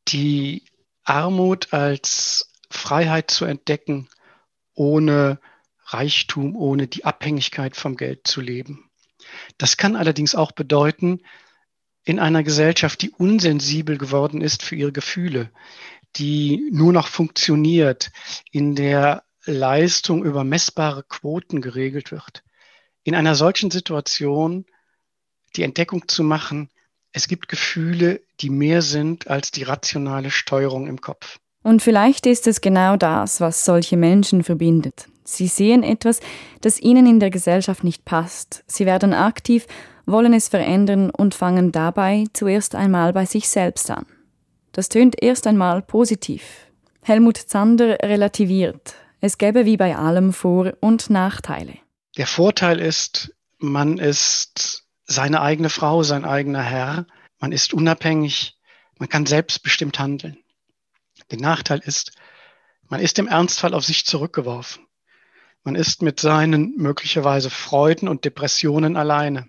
die 0.08 0.64
Armut 1.04 1.72
als 1.72 2.52
Freiheit 2.70 3.30
zu 3.30 3.44
entdecken, 3.44 4.08
ohne 4.74 5.40
Reichtum, 5.86 6.56
ohne 6.56 6.86
die 6.86 7.04
Abhängigkeit 7.04 7.76
vom 7.76 7.96
Geld 7.96 8.26
zu 8.26 8.40
leben. 8.40 8.90
Das 9.58 9.76
kann 9.76 9.96
allerdings 9.96 10.34
auch 10.34 10.52
bedeuten, 10.52 11.20
in 12.04 12.18
einer 12.18 12.42
Gesellschaft, 12.42 13.00
die 13.02 13.10
unsensibel 13.10 13.96
geworden 13.96 14.40
ist 14.40 14.62
für 14.62 14.74
ihre 14.74 14.92
Gefühle, 14.92 15.50
die 16.16 16.68
nur 16.72 16.92
noch 16.92 17.08
funktioniert, 17.08 18.10
in 18.50 18.74
der 18.74 19.24
Leistung 19.44 20.24
über 20.24 20.44
messbare 20.44 21.02
Quoten 21.02 21.60
geregelt 21.60 22.12
wird. 22.12 22.42
In 23.02 23.14
einer 23.14 23.34
solchen 23.34 23.70
Situation 23.70 24.66
die 25.56 25.62
Entdeckung 25.62 26.08
zu 26.08 26.22
machen, 26.22 26.70
es 27.12 27.28
gibt 27.28 27.48
Gefühle, 27.48 28.22
die 28.40 28.50
mehr 28.50 28.80
sind 28.82 29.28
als 29.28 29.50
die 29.50 29.64
rationale 29.64 30.30
Steuerung 30.30 30.86
im 30.86 31.00
Kopf. 31.00 31.38
Und 31.62 31.82
vielleicht 31.82 32.26
ist 32.26 32.46
es 32.46 32.60
genau 32.60 32.96
das, 32.96 33.40
was 33.40 33.64
solche 33.64 33.96
Menschen 33.96 34.42
verbindet. 34.42 35.08
Sie 35.24 35.46
sehen 35.46 35.82
etwas, 35.82 36.20
das 36.60 36.80
ihnen 36.80 37.06
in 37.06 37.20
der 37.20 37.30
Gesellschaft 37.30 37.84
nicht 37.84 38.04
passt. 38.04 38.64
Sie 38.66 38.86
werden 38.86 39.12
aktiv, 39.12 39.66
wollen 40.06 40.32
es 40.32 40.48
verändern 40.48 41.10
und 41.10 41.34
fangen 41.34 41.70
dabei 41.70 42.24
zuerst 42.32 42.74
einmal 42.74 43.12
bei 43.12 43.26
sich 43.26 43.48
selbst 43.48 43.90
an. 43.90 44.06
Das 44.72 44.88
tönt 44.88 45.22
erst 45.22 45.46
einmal 45.46 45.82
positiv. 45.82 46.42
Helmut 47.02 47.36
Zander 47.36 47.98
relativiert. 48.02 48.94
Es 49.20 49.38
gäbe 49.38 49.66
wie 49.66 49.76
bei 49.76 49.96
allem 49.96 50.32
Vor- 50.32 50.72
und 50.80 51.10
Nachteile. 51.10 51.74
Der 52.16 52.26
Vorteil 52.26 52.80
ist, 52.80 53.34
man 53.58 53.98
ist 53.98 54.84
seine 55.04 55.42
eigene 55.42 55.68
Frau, 55.68 56.02
sein 56.02 56.24
eigener 56.24 56.62
Herr. 56.62 57.06
Man 57.38 57.52
ist 57.52 57.74
unabhängig. 57.74 58.56
Man 58.98 59.08
kann 59.08 59.26
selbstbestimmt 59.26 59.98
handeln. 59.98 60.38
Der 61.30 61.38
Nachteil 61.38 61.80
ist, 61.84 62.12
man 62.88 63.00
ist 63.00 63.18
im 63.18 63.28
Ernstfall 63.28 63.74
auf 63.74 63.84
sich 63.84 64.06
zurückgeworfen. 64.06 64.86
Man 65.64 65.74
ist 65.74 66.02
mit 66.02 66.18
seinen 66.18 66.74
möglicherweise 66.76 67.50
Freuden 67.50 68.08
und 68.08 68.24
Depressionen 68.24 68.96
alleine. 68.96 69.48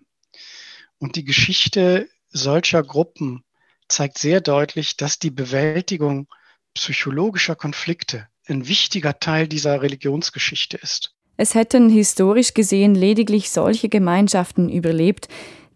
Und 1.00 1.16
die 1.16 1.24
Geschichte 1.24 2.10
solcher 2.30 2.84
Gruppen 2.84 3.44
zeigt 3.90 4.18
sehr 4.18 4.42
deutlich, 4.42 4.98
dass 4.98 5.20
die 5.20 5.32
Bewältigung 5.32 6.28
psychologischer 6.74 7.56
Konflikte 7.56 8.28
ein 8.48 8.68
wichtiger 8.68 9.20
Teil 9.20 9.48
dieser 9.48 9.82
Religionsgeschichte 9.82 10.78
ist. 10.78 11.14
Es 11.38 11.56
hätten 11.56 11.90
historisch 11.90 12.54
gesehen 12.54 12.96
lediglich 12.96 13.50
solche 13.50 13.90
Gemeinschaften 13.90 14.70
überlebt, 14.70 15.28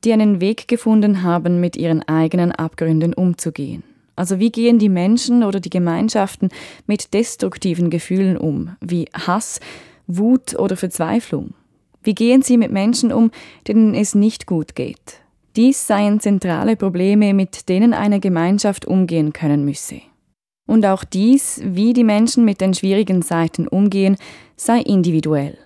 die 0.04 0.14
einen 0.14 0.40
Weg 0.40 0.68
gefunden 0.68 1.24
haben, 1.24 1.60
mit 1.60 1.76
ihren 1.76 2.08
eigenen 2.08 2.52
Abgründen 2.52 3.14
umzugehen. 3.14 3.84
Also 4.16 4.40
wie 4.40 4.52
gehen 4.52 4.80
die 4.80 4.90
Menschen 4.90 5.44
oder 5.44 5.60
die 5.60 5.70
Gemeinschaften 5.70 6.50
mit 6.86 7.14
destruktiven 7.14 7.90
Gefühlen 7.90 8.38
um, 8.38 8.76
wie 8.82 9.06
Hass, 9.14 9.60
Wut 10.08 10.56
oder 10.56 10.78
Verzweiflung? 10.78 11.54
Wie 12.02 12.16
gehen 12.16 12.42
sie 12.42 12.58
mit 12.58 12.72
Menschen 12.72 13.12
um, 13.12 13.32
denen 13.68 13.94
es 13.94 14.16
nicht 14.16 14.46
gut 14.46 14.76
geht? 14.76 15.22
Dies 15.58 15.88
seien 15.88 16.20
zentrale 16.20 16.76
Probleme, 16.76 17.34
mit 17.34 17.68
denen 17.68 17.96
eine 17.96 18.20
Gemeinschaft 18.20 18.86
umgehen 18.86 19.34
können 19.34 19.66
müsse. 19.66 20.02
Und 20.68 20.86
auch 20.86 21.04
dies, 21.04 21.60
wie 21.64 21.94
die 21.94 22.04
Menschen 22.04 22.46
mit 22.46 22.62
den 22.62 22.76
schwierigen 22.76 23.24
Seiten 23.24 23.68
umgehen, 23.68 24.18
sei 24.56 24.82
individuell. 24.82 25.58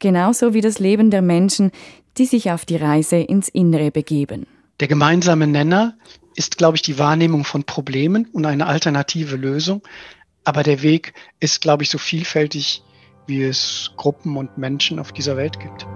Genauso 0.00 0.52
wie 0.52 0.60
das 0.60 0.80
Leben 0.80 1.10
der 1.10 1.22
Menschen, 1.22 1.70
die 2.18 2.26
sich 2.26 2.50
auf 2.50 2.66
die 2.66 2.76
Reise 2.76 3.16
ins 3.16 3.48
Innere 3.48 3.90
begeben. 3.90 4.46
Der 4.80 4.88
gemeinsame 4.88 5.46
Nenner 5.46 5.96
ist, 6.34 6.58
glaube 6.58 6.76
ich, 6.76 6.82
die 6.82 6.98
Wahrnehmung 6.98 7.44
von 7.44 7.64
Problemen 7.64 8.26
und 8.32 8.44
eine 8.44 8.66
alternative 8.66 9.36
Lösung. 9.36 9.80
Aber 10.44 10.62
der 10.62 10.82
Weg 10.82 11.14
ist, 11.40 11.62
glaube 11.62 11.84
ich, 11.84 11.90
so 11.90 11.96
vielfältig, 11.96 12.82
wie 13.26 13.44
es 13.44 13.92
Gruppen 13.96 14.36
und 14.36 14.58
Menschen 14.58 14.98
auf 14.98 15.12
dieser 15.12 15.38
Welt 15.38 15.58
gibt. 15.58 15.86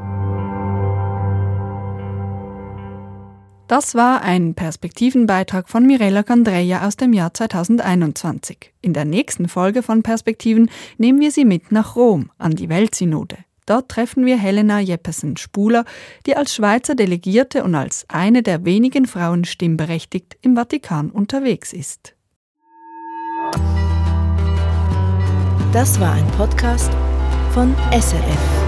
Das 3.68 3.94
war 3.94 4.22
ein 4.22 4.54
Perspektivenbeitrag 4.54 5.68
von 5.68 5.86
Mirella 5.86 6.22
Gandreja 6.22 6.86
aus 6.86 6.96
dem 6.96 7.12
Jahr 7.12 7.32
2021. 7.32 8.72
In 8.82 8.92
der 8.92 9.04
nächsten 9.04 9.48
Folge 9.48 9.82
von 9.82 10.02
Perspektiven 10.02 10.70
nehmen 10.98 11.20
wir 11.20 11.30
Sie 11.30 11.44
mit 11.44 11.72
nach 11.72 11.96
Rom 11.96 12.30
an 12.38 12.52
die 12.52 12.68
Weltsynode. 12.68 13.38
Dort 13.66 13.88
treffen 13.88 14.26
wir 14.26 14.36
Helena 14.36 14.80
Jeppesen-Spuler, 14.80 15.84
die 16.26 16.36
als 16.36 16.54
Schweizer 16.54 16.94
Delegierte 16.94 17.62
und 17.62 17.74
als 17.74 18.04
eine 18.08 18.42
der 18.42 18.64
wenigen 18.64 19.06
Frauen 19.06 19.44
stimmberechtigt 19.44 20.36
im 20.42 20.56
Vatikan 20.56 21.10
unterwegs 21.10 21.72
ist. 21.72 22.14
Das 25.72 25.98
war 26.00 26.12
ein 26.12 26.26
Podcast 26.32 26.90
von 27.54 27.74
SRF. 27.92 28.61